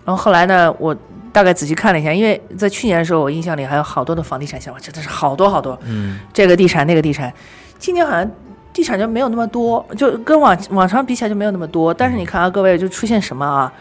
[0.05, 0.95] 然后后来呢，我
[1.33, 6.21] 大概仔细看了一下，因为在去年的时候，我印象里还有好多的房地产项目，真的是好多好多，嗯。
[6.33, 7.33] 这个地产那个地产。
[7.79, 8.31] 今年好像
[8.73, 11.93] 地产就没有那么多，就跟往往常比起来就没有那么多。
[11.93, 13.73] 但是你看啊，各位就出现什么啊？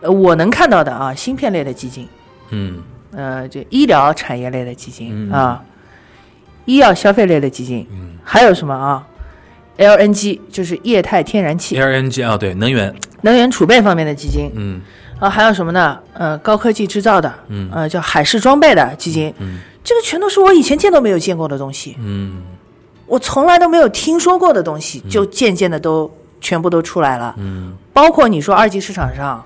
[0.00, 2.08] 呃，我能看到的啊，芯片类的基金，
[2.50, 2.82] 嗯。
[3.14, 5.30] 呃，这医疗产业类的基金、嗯。
[5.30, 5.62] 啊，
[6.64, 8.16] 医药消费类的基金，嗯。
[8.24, 9.06] 还有什么啊
[9.76, 14.80] ？LNG 就是液态天然气、，LNG 啊，对，能源，能源储备方面的基金，嗯
[15.22, 15.96] 啊，还有什么呢？
[16.14, 22.42] 呃，高科技制造的，嗯呃，叫海事装备的基金，嗯这个全都是我以前见都没有见过的东西，嗯
[23.06, 27.34] 我从来都没有听说过的东西，就渐渐的都全部都出来了。
[27.38, 29.44] 嗯包括你说二级市场上，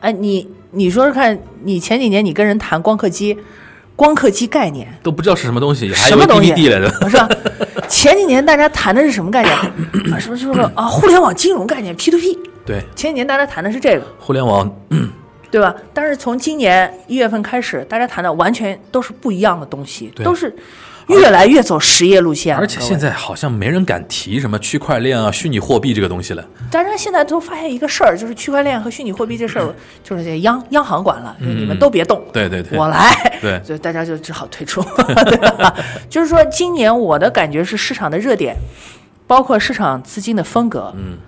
[0.00, 3.36] 哎，你你说说看，你前几年你跟人谈光刻机，
[3.94, 7.10] 光刻机概念，都不知道是什么东西，还什么东西 DVD 来的。
[7.10, 7.28] 是吧？
[7.86, 9.54] 前几年大家谈的是什么概念？
[10.14, 12.38] 啊，什么什么啊，互联网金融概念 P to P。
[12.70, 14.72] 对，前几年大家谈的是这个，互联网，
[15.50, 15.74] 对吧？
[15.92, 20.54] 但是从今年一月份开始，大家谈的完全都是不一样的东西，都是
[21.08, 22.56] 越来越走实业路线。
[22.56, 26.44] 而且现在好像没人敢提什么区块链啊、虚拟货币这个东西了。
[26.70, 33.10] 大家现在都发现一个事儿，就是区块链和虚拟货币这事儿，就是这央央行管了，你们都别动，对对对，我来。
[33.42, 34.80] 对所以大家就只好退出？
[36.08, 38.54] 就是说，今年我的感觉是市场的热点，
[39.26, 41.18] 包括市场资金的风格，嗯，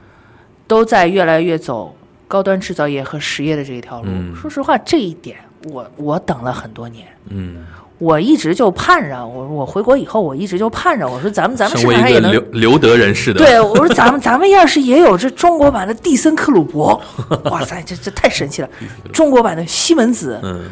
[0.66, 1.94] 都在越来越走
[2.28, 4.08] 高端制造业和实业的这一条路。
[4.08, 7.06] 嗯说实话，这一点我我等了很多年。
[7.28, 7.64] 嗯，
[7.98, 17.00] 我一直就盼着，我我回国以后，我一直就盼着，我说咱们咱们市场上也能留留德人士的，对，我说咱们咱们要是也有这中国版的蒂森克鲁伯，
[17.44, 18.68] 哇塞，这这太神奇了！
[19.12, 20.64] 中国版的西门子，嗯，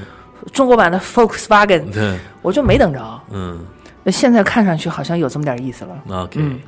[0.53, 3.20] 中国版的 Volkswagen，对，我就没等着。
[3.30, 3.61] 嗯
[4.07, 6.22] 现在看上去好像有这么点意思了。
[6.24, 6.59] ，OK，嗯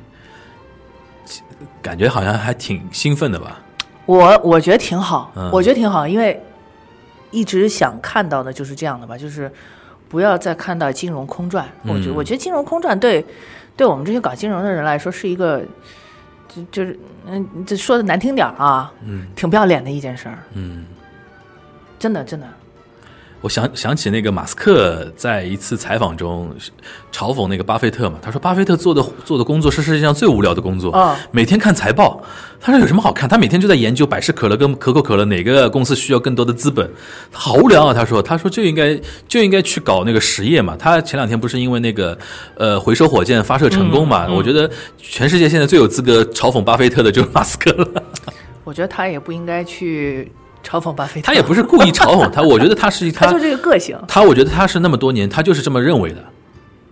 [1.81, 3.59] 感觉好像还挺兴奋的吧？
[4.05, 6.41] 我我觉得挺好，嗯我觉得挺好，因为
[7.31, 9.51] 一直想看到的就是这样的吧，就是
[10.09, 11.67] 不要再看到金融空转。
[11.83, 13.25] 我觉嗯我觉得金融空转对
[13.75, 15.63] 对我们这些搞金融的人来说是一个，
[16.47, 20.85] 就就是嗯，这说的难听点啊，嗯挺不要脸的一件事儿，嗯，
[21.97, 22.47] 真的真的。
[23.43, 26.49] 我想想起那个马斯克在一次采访中
[27.11, 32.23] 嘲讽那个巴菲特嘛，他说巴菲特做的做的工作是世界上最无聊的工作，啊每天看财报。
[32.61, 33.27] 他说有什么好看？
[33.27, 36.89] 他每天就在研究百事可乐跟可口可乐哪个公司需要更多的资本，
[37.33, 37.93] 好无聊啊。
[37.93, 40.77] 他说，他说就应该就应该去搞那个实业嘛。
[40.79, 42.17] 他前两天不是因为那个
[42.55, 44.25] 呃回收火箭发射成功嘛？
[44.31, 48.03] 我觉得全世界现在最有资格嘲讽巴菲特的就是马斯克了。
[48.63, 50.31] 我觉得他也不应该去
[50.63, 53.97] 嘲讽巴菲特，他也不是故意嘲讽他，我觉得他是 他他就这个个性。
[54.07, 56.23] 他，我觉得他是那么多年，他就是这么认为的。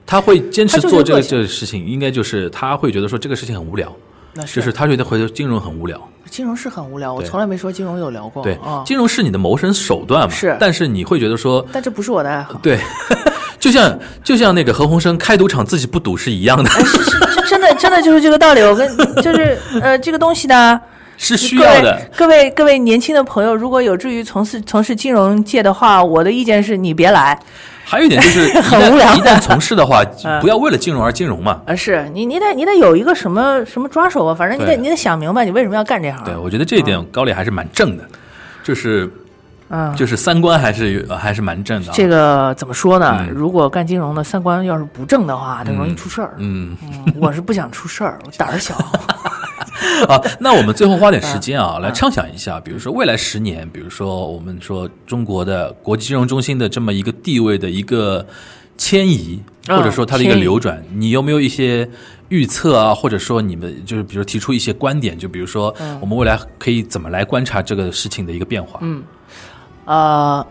[0.05, 3.95] 他会坚持做这个个这个事情，应该就是他会觉得说这个事情很无聊，
[4.33, 5.97] 那是就是他觉得回头金融很无聊。
[6.29, 8.43] 金融是很无聊，我从来没说金融有聊过。
[8.43, 12.59] 对啊，，金融是你的谋生手段嘛，是但是你会觉得说，但这不是我的爱好。
[12.63, 12.79] 对，
[13.59, 18.61] 就像就像那个何鸿燊开赌场自己不赌是一样的，是是，真的真的就是这个道理。
[18.61, 20.79] 我跟就是呃，这个东西呢，
[21.23, 22.01] 是需要的。
[22.17, 27.39] 各位各位年轻的朋友，如果有志于从事从事金融界的话，我的意见是你别来。
[27.85, 31.61] 还有一点就是， 一很旦无聊一旦从事的话 嗯，不要为了金融而金融嘛。
[31.67, 36.23] 啊，是你你得你得有一个什么什么抓手啊，反正你得你得想明白你为什么要干这行。
[36.23, 38.03] 对，我觉得这一点高磊还是蛮正的，
[38.63, 39.07] 就是
[39.69, 41.93] 嗯，就是三观还是还是蛮正的啊。
[41.93, 43.17] 这个怎么说呢？
[43.19, 46.33] 嗯如果干金融的三观要是不正的话，它容易出事儿。
[46.37, 46.75] 嗯。
[46.81, 48.73] 嗯，我是不想出事儿，我胆儿小。
[50.07, 58.25] 啊，那我们最后花点时间啊，嗯来畅想一下，比如说未来十年，比如说我们说中国的国际金融中心的这么一个地位的一个
[58.77, 61.87] 迁移，嗯或者说它的一个流转，你有没有一些
[62.29, 62.93] 预测啊？
[62.93, 68.79] 或者说你们就是比如提出一些观点，就比如说嗯我们未来可以怎么来观察这个事情的一个变化？
[68.81, 69.03] 嗯，
[69.85, 70.45] 呃，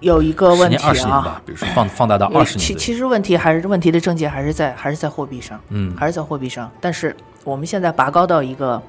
[0.00, 6.70] 有一个、问题啊二十年吧，，比如说放 放大到呃二十年，其其实问题还是问题的症结还是在还是在货币上，嗯还是在货币上。
[6.80, 7.14] 但是
[7.44, 8.82] 我们现在拔高到一个，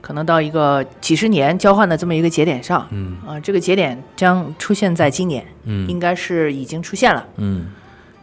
[0.00, 3.16] 可能到一个几十年交换的这么一个节点上，嗯。
[3.26, 5.88] 啊、这个节点将出现在今年，嗯。
[5.88, 7.72] 应该是已经出现了，嗯。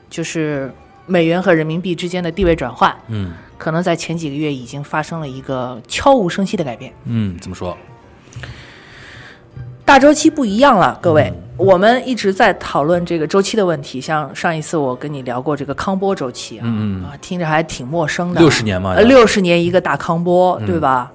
[0.10, 0.74] 就是
[1.06, 3.34] 美元和人民币之间的地位转换，嗯。
[3.58, 6.94] 可能在前几个月已经发生了一个悄无声息的改变。
[7.06, 7.78] 嗯，怎么说？
[9.86, 14.02] 大周期不一样了，各位，嗯我们一直在讨论这个周期的问题。
[14.02, 18.40] 像上一次我跟你聊过这个康波周期啊，啊，听着还挺陌生的。
[18.40, 21.12] 六十年嘛，呃，六十年一个大康波，嗯对吧？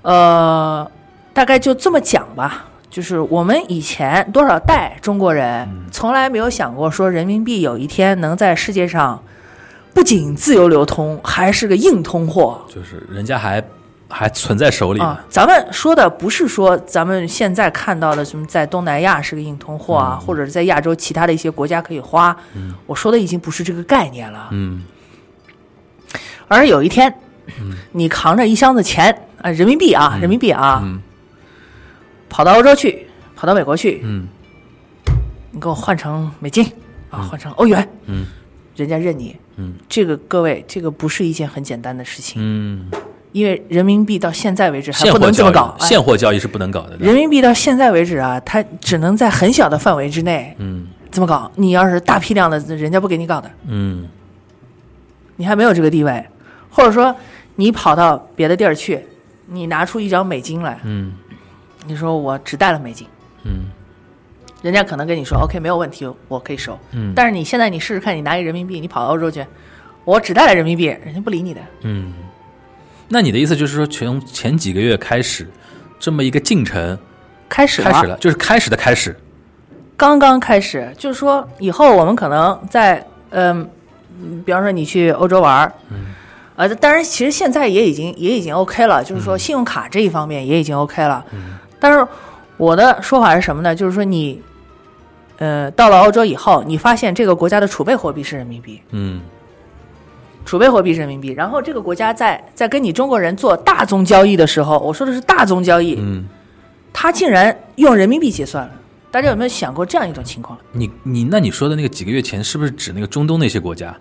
[0.00, 0.90] 呃，
[1.34, 2.64] 大概就这么讲吧。
[2.88, 9.20] 就是我们以前多少代中国人嗯从来没有想过说人民币有一天能在世界上
[9.92, 12.64] 不仅自由流通，还是个硬通货。
[12.68, 13.62] 就是人家还
[14.08, 15.06] 还存在手里呢。
[15.06, 22.36] 啊，咱们说的不是说咱们现在看到的什么在东南亚是个硬通货啊，或者是在亚洲其他的一些国家可以花。
[22.86, 24.48] 我说的已经不是这个概念了。
[24.52, 24.84] 嗯。
[26.46, 27.12] 而有一天，
[27.92, 31.02] 你扛着一箱子钱啊、人民币啊，人民币啊，嗯。
[32.28, 34.28] 跑到欧洲去，跑到美国去，嗯。
[35.50, 36.64] 你给我换成美金
[37.10, 38.26] 啊，换成欧元，嗯。
[38.76, 39.36] 人家认你。
[39.56, 39.74] 嗯。
[39.88, 42.90] 这个各位，这个不是一件很简单的事情，嗯，
[43.34, 45.76] 因为人民币到现在为止还不能这么搞。
[45.80, 46.96] 哎现货交易是不能搞的。
[46.98, 51.50] 人民币到现在为止啊，它只能在很小的范围之内嗯这么搞。
[51.56, 54.08] 你要是大批量的，人家不给你搞的，嗯
[55.34, 56.24] 你还没有这个地位，
[56.70, 57.12] 或者说
[57.56, 59.04] 你跑到别的地儿去，
[59.46, 61.12] 你拿出一张美金来，嗯
[61.86, 63.04] 你说我只带了美金，
[63.42, 63.66] 嗯
[64.62, 66.78] 人家可能跟你说 OK 没有问题，我可以收。
[66.92, 69.44] 嗯但是你现在你试试看，你拿一人民币，你跑到欧洲去，
[70.04, 71.60] 我只带了人民币，人家不理你的。
[71.82, 72.12] 嗯，
[73.08, 75.46] 那你的意思就是说，从前几个月开始，
[75.98, 76.98] 这么一个进程
[77.48, 79.16] 开始了，开始了，就是开始的开始。
[79.96, 83.68] 刚刚开始，就是说以后我们可能在嗯、
[84.20, 86.06] 嗯比方说你去欧洲玩儿，嗯，
[86.56, 92.06] 呃，当然其实现在也已经也已经 OK 了，就是说信用卡这一方面也已经 OK 了，嗯，但是
[92.56, 93.74] 我的说法是什么呢？
[93.74, 94.40] 就是说你，
[95.38, 99.20] 呃，到了欧洲以后，你发现这个国家的储备货币是人民币，嗯
[100.44, 106.26] 储备货币是人民币，然后这个国家在在跟你中国人做大宗交易的时候，我说的是大宗交易，嗯，
[106.92, 108.72] 他竟然用人民币结算了。
[109.10, 110.58] 大家有没有想过这样一种情况？
[110.72, 113.96] 你你那你说的那个几个月前，是不是指那个中东那些国家，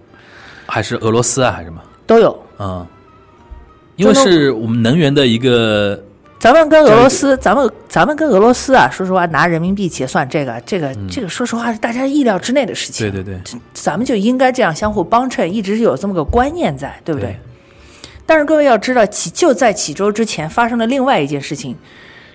[0.66, 1.80] 还是俄罗斯啊，还是什么？
[2.08, 2.86] 都有，嗯，
[3.96, 6.04] 因为是我们能源的一个，
[6.44, 13.08] 咱们跟俄罗斯，咱们咱们跟俄罗斯啊，说实话，拿人民币结算这个这个、这个，说实话是大家意料之内的事情。
[13.08, 17.30] 嗯对对对，咱们就应该这样相互帮衬，一直是有这么个观念在，对不对？
[17.30, 17.40] 对
[18.26, 21.78] 但是各位要知道，几就在几周之前发生了另外一件事情，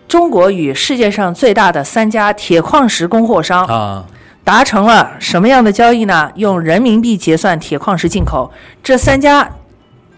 [0.08, 4.06] 中国与世界上最大的三家铁矿石供货商啊，
[4.42, 6.32] 达成了什么样的交易呢？
[6.36, 8.50] 用人民币结算铁矿石进口，
[8.82, 9.50] 这三家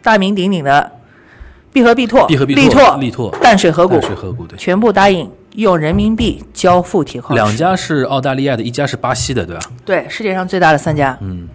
[0.01, 0.93] 大名鼎鼎的
[1.73, 7.43] 必和必拓、必和必拓、力拓、淡水河谷淡水河谷，对，全部答应用人民币交付铁矿石。
[7.43, 9.63] 两家是澳大利亚的，一家是巴西的，对吧？
[9.85, 11.17] 对，世界上最大的三家。
[11.21, 11.49] 嗯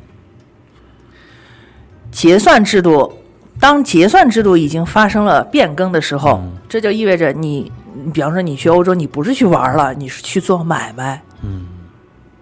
[2.12, 3.12] 结算制度，
[3.60, 11.66] 当结算制度已经发生了变更的时候，嗯这就意味着你，你比方说你去欧洲，你不是去玩了，你是去做买卖，嗯，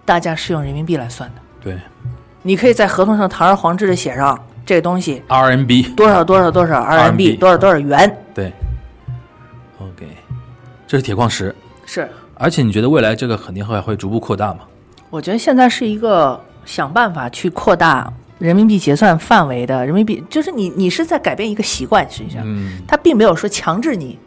[0.04, 1.40] 大家是用人民币来算的。
[1.60, 1.76] 对
[2.42, 8.18] 你可以在合同上堂而皇之的写上这个东西，RMB，多少多少多少 RMB 多少多少元。
[8.34, 8.52] 对
[9.78, 10.06] ，OK，
[10.86, 11.54] 这是铁矿石，
[11.84, 14.60] 是，而且你觉得未来这个肯定会会逐步扩大吗？
[15.10, 22.42] 我觉得现在是一个想办法去扩大人民币结算范围的人民币，就是你你是在改变一个习惯，实际上。
[22.44, 24.18] 嗯他并没有说强制你，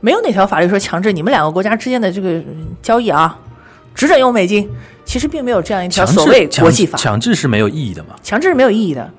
[0.00, 3.38] 没有哪条法律说强制你们两个国家之间的这个嗯交易啊，
[3.94, 4.68] 只准用美金。
[5.04, 8.14] 其实并没有这样一条所谓国际法，强强制是没有意义的嘛？
[8.22, 9.10] 强制是没有意义的。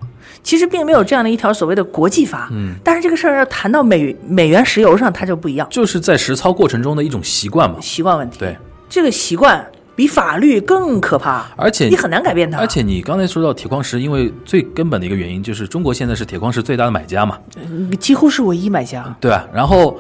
[0.44, 7.78] 其实并没有这样的一条所谓的国际法，嗯，但是这个事儿要谈到美美元石油上，它就不一样，就是在实操过程中的一种习惯嘛。
[7.80, 8.40] 习惯问题。
[8.40, 8.58] 对，
[8.90, 9.64] 这个习惯
[9.96, 12.58] 比法律更可怕，而且你很难改变它。
[12.58, 19.16] 而且你刚才说到铁矿石，因为最根本的一个原因就是中国现在是铁矿石最大的买家嘛，嗯几乎是唯一买家。
[19.20, 19.48] 对啊？
[19.54, 20.00] 然后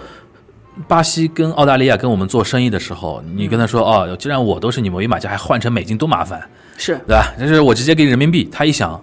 [0.87, 6.41] 巴西跟澳大利亚跟我们做生意的时候，你跟他说哦，既然我都是你唯一买家，还换成美金多麻烦，
[6.77, 7.31] 是对吧？
[7.37, 8.99] 但是我直接给你人民币，他一想。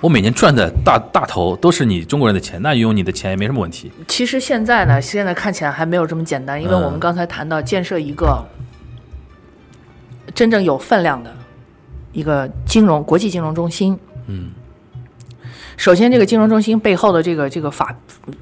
[0.00, 3.90] 我每年赚的大大头都是你中国人的钱，那用你的钱也没什么问题。
[4.06, 8.44] 其实现在呢，现在看起来还没有这么简单，因为嗯我们刚才谈到建设一个
[10.34, 11.34] 真正有分量的
[12.12, 13.98] 一个金融国际金融中心。
[14.26, 14.50] 嗯，
[15.76, 17.94] 首先，这个金融中心背后的这个这个法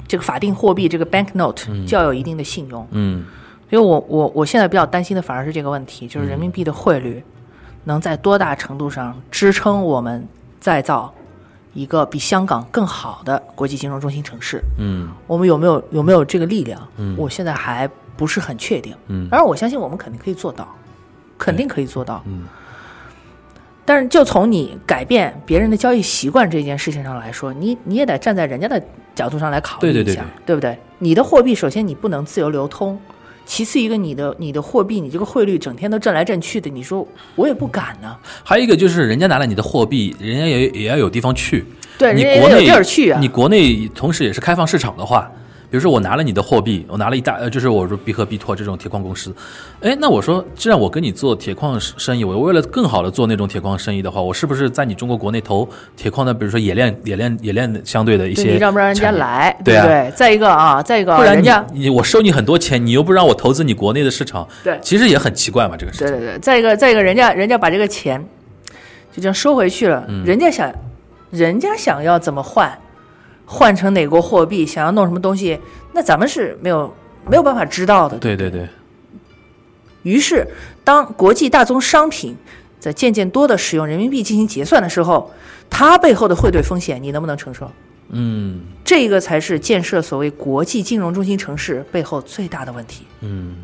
[0.08, 2.86] 这个法定货币这个 banknote 就要有一定的信用。
[2.90, 3.24] 嗯
[3.70, 7.22] 所以我我我现在比较担心的反而是这个问题，就是人民币的汇率
[7.84, 10.26] 能在多大程度上支撑我们
[10.60, 11.12] 再造
[11.74, 14.62] 一个比香港更好的国际金融中心城市。
[14.78, 16.80] 嗯我们有没有有没有这个力量？
[16.96, 18.94] 嗯我现在还不是很确定。
[19.08, 20.66] 嗯当然，我相信我们肯定可以做到，
[21.36, 22.22] 肯定可以做到。
[22.26, 22.44] 嗯
[23.86, 28.82] 但是，就从你改变别人的交易习惯这件事情上来说，你你也得站在人家的
[29.14, 30.78] 角度上来考虑一下，对对对对不对？
[31.00, 32.98] 你的货币首先你不能自由流通，
[33.46, 38.16] 其次一个你的你的货币你这个汇率整天都震来震去的，你说我也不敢呢。
[38.42, 41.64] 还有一个就是，人家拿了你的货币，人家也也要有地方去。
[41.98, 43.20] 对，你国内地儿去啊。
[43.20, 45.30] 你国内同时也是开放市场的话，
[45.74, 49.34] 比如说我拿了你的货币，我拿了一大，呃，就是我说必和必拓这种铁矿公司，
[49.80, 59.10] 哎，那我说，既然我跟你做铁矿生意，我为了更好的做那种铁矿生意的话，我是不是在你中国国内投铁矿的，比如说冶炼、冶炼、冶炼相对的一些，你让不让人家？
[59.10, 60.12] 来，对啊不对？
[60.14, 66.06] 再一个啊，再一个啊，不然你人家你我收你很多钱，你又不让我投资你国内的市场，对其实也很奇怪嘛，这个事情。
[66.06, 68.24] 对对对，再一个，再一个，人家人家把这个钱
[69.10, 70.72] 就这样收回去了，嗯人家想，
[71.30, 72.78] 人家想要怎么换，
[73.46, 75.58] 换成哪国货币，想要弄什么东西，
[75.92, 76.92] 那咱们是没有
[77.28, 78.16] 没有办法知道的。
[78.18, 78.68] 对对对，
[80.02, 80.46] 于是，
[80.82, 82.36] 当国际大宗商品
[82.78, 85.30] 在渐渐多的使用人民币进行结算的时候，
[85.68, 87.70] 它背后的汇兑风险，你能不能承受？
[88.10, 93.06] 嗯这个才是建设所谓国际金融中心城市背后最大的问题。
[93.20, 93.56] 嗯，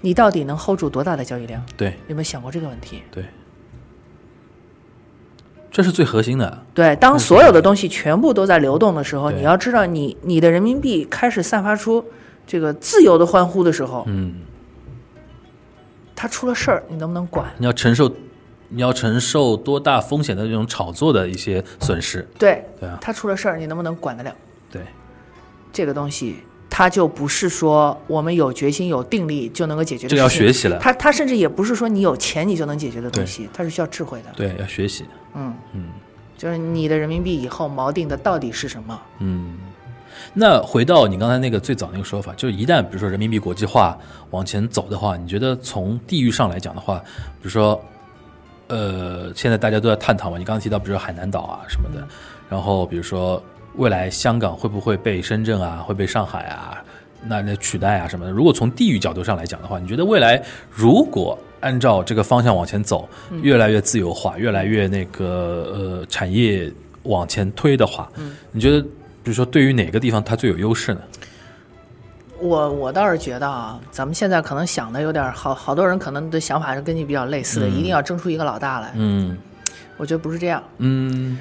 [0.00, 1.64] 你到底能 hold 住多大的交易量？
[1.76, 3.02] 对有没有想过这个问题？
[3.12, 3.24] 对，
[5.74, 6.62] 这是最核心的。
[6.72, 12.04] 对，当所有的东西全部都在流动的时候，你要知道你，你的人民币开始散发出
[12.46, 14.36] 这个自由的欢呼的时候，嗯，
[16.14, 17.52] 它出了事儿，你能不能管？
[17.58, 18.08] 你要承受，
[18.68, 22.24] 你要承受多大风险的这种炒作的一些损失。
[22.38, 24.32] 对，对啊，它出了事儿，你能不能管得了？
[24.70, 24.80] 对，
[25.72, 26.36] 这个东西，
[26.76, 30.76] 它就不是说我们有决心、有定力就能够解决的这个要学习了。
[30.80, 34.32] 它它甚至也不是说你有钱你就能解决的东西，它是需要智慧的。
[34.34, 35.04] 对，要学习。
[35.36, 35.90] 嗯嗯
[36.36, 39.00] 就是你的人民币以后锚定的到底是什么？
[39.20, 39.56] 嗯。
[40.32, 43.96] 那回到你刚才那个最早那个说法，就是一旦比如说人民币国际化
[44.30, 46.98] 往前走的话，你觉得从地域上来讲的话，
[47.40, 47.80] 比如说，
[48.66, 52.04] 呃，现在大家都在探讨嘛，你刚刚提到比如说海南岛啊什么的，
[52.48, 53.40] 然后比如说
[53.76, 56.82] 未来香港会不会被深圳啊，会被上海啊
[57.26, 58.30] 那那取代啊什么的？
[58.30, 63.08] 如果从地域角度上来讲的话，你觉得未来如果按照这个方向往前走，
[63.42, 66.70] 越来越自由化，越来越那个呃产业
[67.04, 68.10] 往前推的话，
[68.52, 71.00] 你觉得比如说对于哪个地方它最有优势呢？
[72.40, 78.92] 我我倒是觉得啊，咱们现在可能想的有点好，好多人可能的想法是跟你比较类似的，一定要争出一个老大来。
[78.96, 79.38] 嗯
[79.96, 81.38] 我觉得不是这样，嗯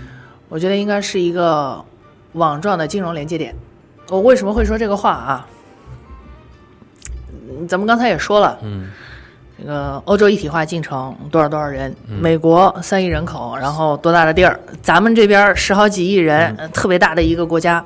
[0.48, 1.84] 我觉得应该是一个
[2.34, 3.56] 网状的金融连接点。
[4.10, 5.48] 我为什么会说这个话啊？
[7.50, 8.90] 嗯咱们刚才也说了，嗯
[9.58, 14.60] 这个欧洲一体化进程多少多少人，嗯美国三亿人口，然后多大的地儿？
[14.82, 17.84] 咱们这边十好几亿嗯人，呃特别大的一个国家。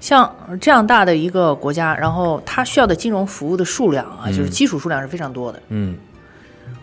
[0.00, 0.30] 像
[0.60, 5.62] 这样大的一个国家，然后它需要的金融服务的数量啊，就是基础数量是非常多的。
[5.68, 5.96] 嗯，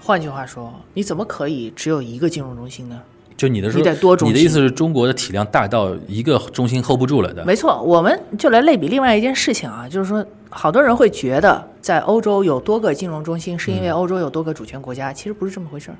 [0.02, 3.00] 换句话说，你怎么可以只有一个金融中心呢？
[3.42, 7.44] 就你的说，你得多中心你的意思是中国的体量大到一个中心 hold 不住了的？
[7.44, 15.98] 没错，我们就来类比另外一件事情啊，就是说，好多人会觉得在欧洲有多个金融中心，是因为欧洲有多个主权国家，其实不是这么回事儿，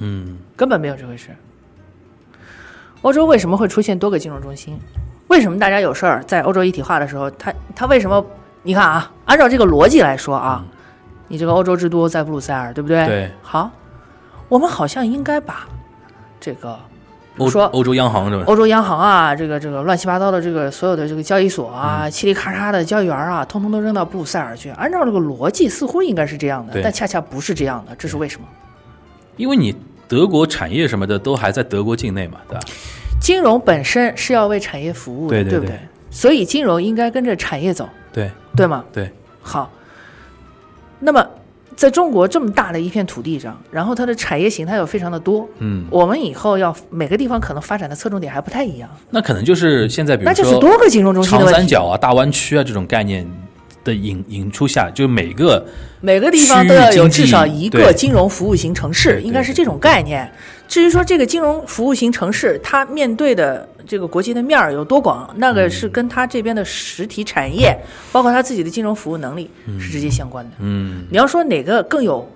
[0.00, 1.30] 嗯根本没有这回事。
[3.00, 4.78] 欧洲为什么会出现多个金融中心？
[5.28, 8.22] 为什么大家有事儿在欧洲一体化的时候，他他为什么？
[8.62, 10.62] 你看啊，按照这个逻辑来说啊，
[11.28, 13.06] 你这个欧洲之都在布鲁塞尔，对不对？
[13.06, 13.30] 对。
[13.40, 13.70] 好，
[14.50, 15.66] 我们好像应该把
[16.40, 16.78] 这个，
[17.50, 18.44] 说欧洲央行对吧？
[18.46, 24.70] 欧洲央行啊，这个这个乱七八糟的这个所有的这个交易所啊，嗯嘁里咔嚓的交易员啊，通通都扔到布鲁塞尔去。
[24.70, 28.46] 按照这个逻辑，似乎应该是这样的，但恰恰不是这样的，这是为什么？
[29.36, 29.74] 因为你
[30.08, 32.60] 德国产业什么的都还在德国境内嘛，对吧？
[33.20, 35.80] 金融本身是要为产业服务的，不对对对对？
[36.10, 38.84] 所以金融应该跟着产业走，对对吗？
[38.92, 39.12] 对，
[39.42, 39.70] 好，
[40.98, 41.24] 那么
[41.78, 51.46] 在中国这么大的一片土地上，然后它的产业形态又非常的多，嗯，我们以后要每个地方可能发展的侧重点还不太一样，那可能就是现在比如那就是说多个金融中心长。
[51.46, 53.24] 三角啊、大湾区啊这种概念
[53.84, 55.64] 的引引出下，就是每个
[56.00, 60.28] 每个地方都要有至少一个金融服务型城市，应该是这种概念。
[60.68, 67.76] 至于说这个金融服务型城市，它面对的这个国际的面儿有多广，那个是跟它这边的实体产业，
[68.12, 69.50] 包括它自己的金融服务能力
[69.80, 70.52] 是直接相关的。
[70.60, 72.30] 嗯你要说哪个更有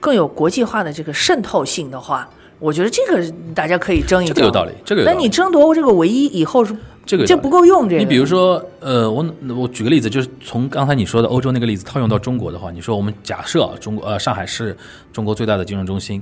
[0.00, 3.24] 更有国际化的这个渗透性的话，我觉得这个
[3.54, 4.34] 大家可以争一争。
[4.34, 5.16] 这个有道理，这个有道理。
[5.16, 6.74] 那你争夺这个唯一以后是
[7.06, 9.24] 这这个有道理不够用，这个你比如说，呃，我
[9.56, 14.76] 我举个例子，就是从刚才你说的欧洲那个例子套用到中国的话，你说我们假设啊中国呃上海是
[15.12, 16.20] 中国最大的金融中心，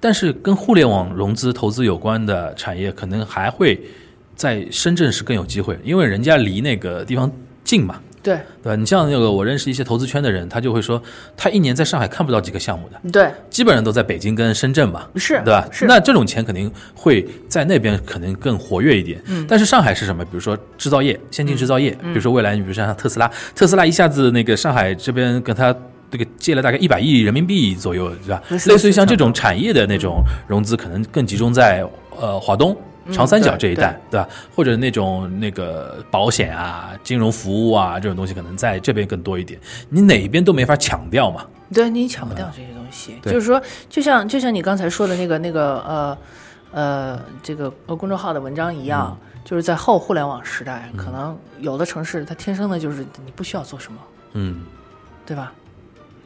[0.00, 3.80] 但是跟互联网融资投资有关的产业，可能还会
[4.36, 7.30] 在深圳是更有机会，因为人家离那个地方
[7.64, 8.76] 近嘛，对对吧？
[8.76, 11.02] 你像那个我认识一些投资圈的人，他就会说，
[11.36, 15.08] 他一年在上海看不到几个项目的，对基本上都在北京跟深圳嘛。
[15.16, 15.68] 是，对吧？
[15.72, 19.20] 是那这种钱肯定会在那边可能更活跃一点。
[19.26, 20.24] 嗯，但是上海是什么？
[20.24, 25.74] 比如说制造业，先进制造业，嗯比如说未来，你比如说像特斯拉，特斯拉一下子那个上海这边跟他。
[26.10, 28.42] 这个借了大概一百亿人民币左右，是吧？
[28.66, 31.84] 类似于像这种产业的那种融资，可能更集中在
[32.18, 32.76] 呃华东、
[33.12, 34.28] 长三角这一带，对吧？
[34.54, 39.60] 或者那种那个保险啊、金融服务啊这种东西，可能在这边更多一点。
[39.88, 41.46] 你哪一边都没法抢掉嘛。
[41.74, 46.18] 对你抢不掉这些东西，对就是说，就像就像你刚才说的那个那个呃
[46.72, 53.98] 呃这个呃公众号的文章一样，就是在后互联网时代，可能有的城市它天生的就是你不需要做什么，
[54.32, 54.62] 嗯，
[55.26, 55.52] 对吧？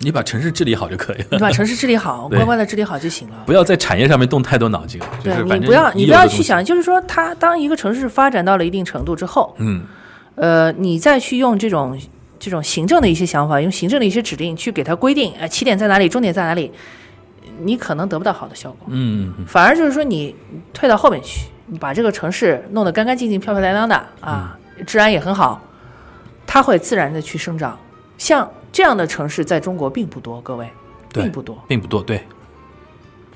[0.03, 1.26] 你把城市治理好就可以了。
[1.30, 3.36] 你把城市治理好， 乖乖的治理好就行了。
[3.46, 9.82] 不要在产业上面动太多脑筋了，就是对你不要你不要去想，就是说，它当一个城市发展到了一定程度之后，嗯，
[10.34, 11.98] 呃，你再去用这种
[12.38, 16.70] 这种行政的一些想法，用行政的一些指令去给它规定，呃，起点在哪里，终点在哪里，
[17.61, 18.88] 你可能得不到好的效果。
[18.88, 20.34] 嗯嗯反而就是说你
[20.74, 25.62] 退到后面去，你把这个城市弄得干干净净、漂漂亮亮的啊，治安也很好，
[26.46, 27.78] 它会自然的去生长。
[28.18, 30.68] 像这样的城市在中国并不多，各位，
[31.12, 32.03] 并不多，并不多。
[32.03, 32.25] 对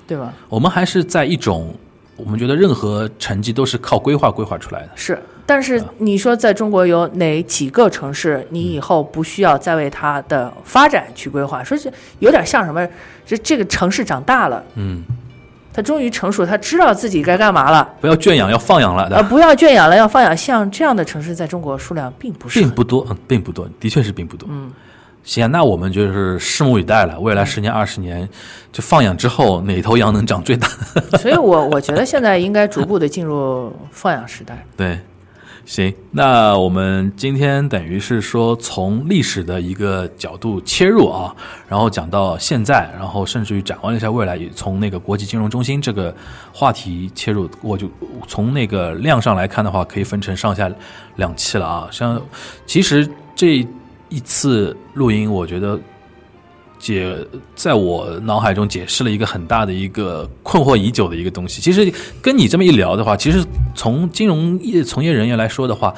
[0.06, 0.32] 对吧？
[0.48, 1.74] 我们还是在一种
[2.16, 4.90] 我们觉得任何成绩都是靠规划规划出来的。
[4.94, 11.62] 是，但是你说在中国有哪几个城市，你以后不需要再为它的发展去规划？
[11.62, 12.88] 说是有点像什么？
[13.26, 15.02] 这这个城市长大了，嗯，
[15.72, 20.34] 它终于成熟，它知道自己该干嘛了，不要圈养，要放养了，对呃，不要圈养了，要放养。
[20.34, 24.48] 像这样的城市，在中国数量并不是并不多，嗯，并不多，的确是并不多。
[24.50, 24.70] 嗯，
[25.26, 27.18] 行啊，那我们就是拭目以待了。
[27.18, 28.26] 未来十年、二十年，
[28.72, 30.68] 就放养之后，哪头羊能长最大？
[31.18, 34.64] 所以我我觉得现在应该逐步的进入放养时代。
[34.76, 35.00] 对，
[35.64, 41.34] 行，那我们今天等于是说从历史的一个角度切入啊，
[41.66, 46.14] 然后讲到现在，然后甚至于展望一下未来，也从那个国际金融中心这个
[46.52, 47.90] 话题切入，我就
[48.28, 50.70] 从那个量上来看的话，可以分成上下
[51.16, 51.88] 两期了啊。
[51.90, 52.22] 像
[52.64, 53.66] 其实这
[54.08, 55.78] 一次录音，我觉得。
[56.78, 57.16] 解
[57.54, 61.62] 在我脑海中解释了一个很大的一个困惑已久的一个东西。
[61.62, 61.90] 其实
[62.20, 63.42] 跟你这么一聊的话，其实
[63.74, 65.92] 从金融业从业人员来说的话，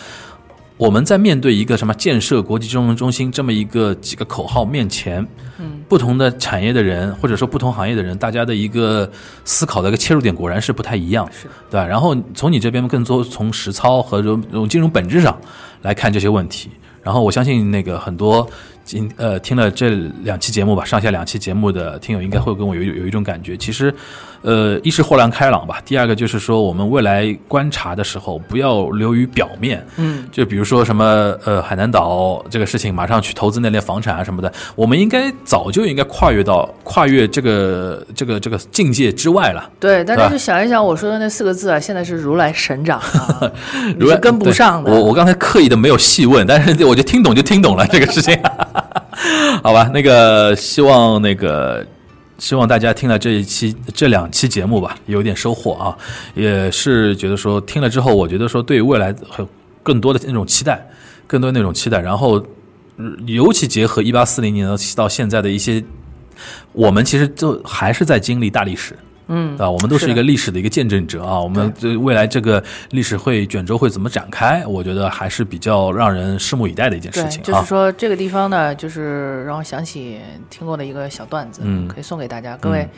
[0.76, 5.26] 我们在面对一个什么建设国际金融中心这么一个几个口号面前，
[5.58, 9.10] 嗯，不同的产业的人或者说不同行业的人，大家的一个
[9.44, 11.84] 思考的一个切入点果然是不太一样，是对吧？
[11.84, 15.36] 然后从你这边更多从实操和这种金融本质上
[15.82, 16.70] 来看这些问题。
[17.08, 18.46] 然后我相信那个很多
[18.88, 19.90] 今呃听了这
[20.22, 23.94] 两期节目吧，上下两期节目的听友应该会跟我有有一种感觉，其实，
[24.40, 31.04] 呃，一是豁然开朗吧，第二个就是说我们未来观察的时候不要流于表面，嗯，就比如说什么
[31.44, 39.70] 呃海南岛这个事情，马上去投资那类房产啊什么的，我们应该早就应该跨越到跨越这个这个这个境界之外了。
[39.78, 42.98] 对，大家就想一想我说的那四个字啊，现在是如来神掌
[44.00, 44.90] 如果是跟不上的。
[44.90, 48.34] 我我刚才刻意的没有细问，但是我就听懂就听懂了这个事情。
[49.62, 51.86] 好吧，那个希望那个
[52.38, 55.96] 希望大家听了这一期这两期节目吧，有点收获啊，
[56.34, 59.48] 也是觉得说听了之后，我觉得说对未来还有
[59.82, 60.86] 更多的那种期待，
[61.26, 62.44] 更多那种期待，然后
[63.26, 65.82] 尤其结合一八四零年到现在的一些，
[66.72, 68.96] 我们其实就还是在经历大历史。
[69.28, 71.38] 嗯啊，我们都是一个历史的一个见证者啊。
[71.38, 77.44] 我们对未来这个历史会卷轴会怎么展开，我觉得还是比较让人拭目以待的一件事，情啊。
[77.44, 80.18] 就是说这个地方呢，就是让我想起
[80.50, 82.56] 听过的一个小段子，嗯可以送给大家。
[82.56, 82.88] 各位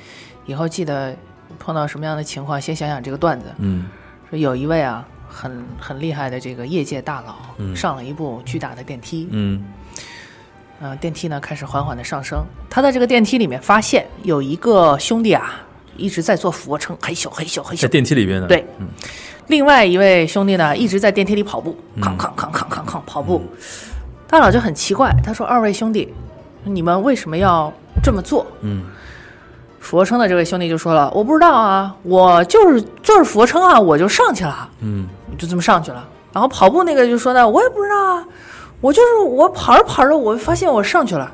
[0.46, 1.14] 以后记得
[1.58, 3.46] 碰到什么样的情况，先想想这个段子。
[3.58, 3.86] 嗯
[4.30, 9.64] 说有一位啊，很很厉害的这个业界大佬，嗯上了一部巨大的电梯，嗯
[10.80, 12.38] 嗯、电梯呢开始缓缓的上升。
[12.70, 15.60] 他在这个电梯里面发现有一个兄弟啊，
[16.01, 17.86] 一直在做俯卧撑，嘿咻嘿咻嘿在。
[17.86, 18.46] 电梯里边呢。
[18.46, 18.88] 对嗯
[19.46, 23.42] 另外一位兄弟呢，一直在电梯里跑步，嗯扛扛扛扛扛扛跑步。
[24.28, 26.12] 大佬就很奇怪，他说：“二位兄弟，
[26.62, 27.72] 你们为什么要
[28.03, 28.84] 这么做？”嗯
[29.80, 36.07] 俯卧撑的这位兄弟就说了：“我不知道啊，我就是做着俯卧撑啊，我就上去了。”嗯就这么上去了。
[36.32, 38.24] 然后跑步那个就说呢，我也不知道啊，
[38.80, 41.28] 我就是我跑着跑着，我发现我上去了。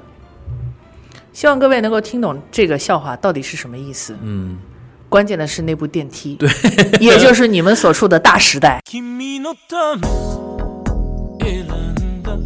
[1.36, 4.16] 希望各位能够听懂这个笑话到底是什么意思。
[4.22, 4.58] 嗯，
[5.10, 6.50] 关键的是那部电梯，对，
[7.00, 8.82] 也就是你们所处的大时代。
[8.86, 10.08] 君のため
[11.40, 12.38] 選んだ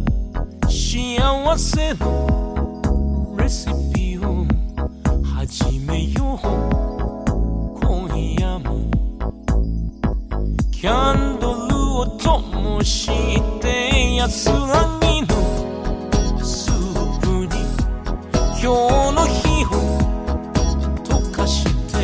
[0.68, 4.46] 幸せのレシピを
[5.22, 6.46] 始めよう
[7.80, 8.90] 今夜も
[10.72, 13.06] キャンドルを灯し
[13.60, 15.49] て安らぎの
[18.63, 18.75] 今日
[19.15, 19.69] の日を
[21.03, 21.97] 溶かして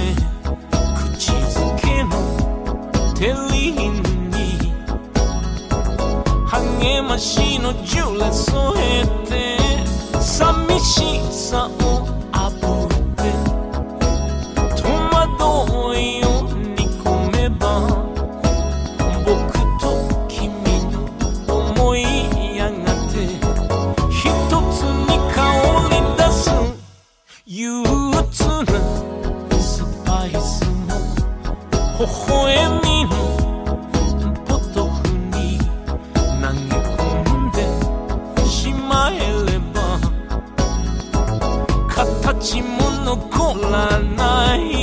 [0.95, 2.09] 口づけの
[3.13, 3.99] テリーヌ
[4.35, 4.73] に
[6.47, 9.59] 励ましのジュレ添えて
[10.19, 11.96] 寂しさを
[32.05, 33.11] 笑みの
[34.45, 36.59] ポトフに投げ
[36.93, 36.95] 込
[37.47, 37.57] んで
[38.45, 39.15] しまえ
[39.51, 39.99] れば
[41.89, 44.76] 形も残らない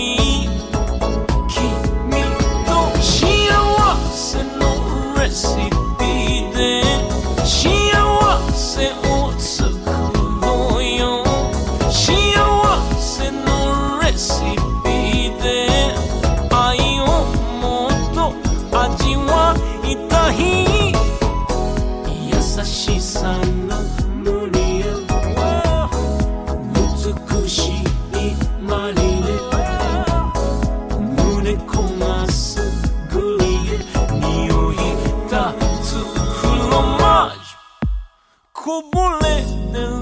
[38.84, 40.02] ュこぼれてる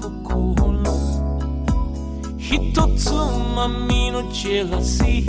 [0.00, 0.82] 心
[2.36, 5.28] ひとつまみのジェラシー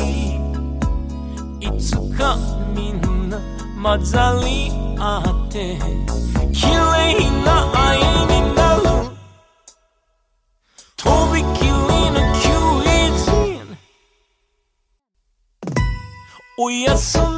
[1.60, 2.36] いつか
[2.76, 3.40] みんな
[3.82, 5.78] 混ざり合って
[6.52, 8.82] 綺麗な愛になる
[10.98, 11.70] とびきり
[12.12, 12.88] のキュイ
[13.20, 13.78] ジン
[16.58, 17.37] おやすみ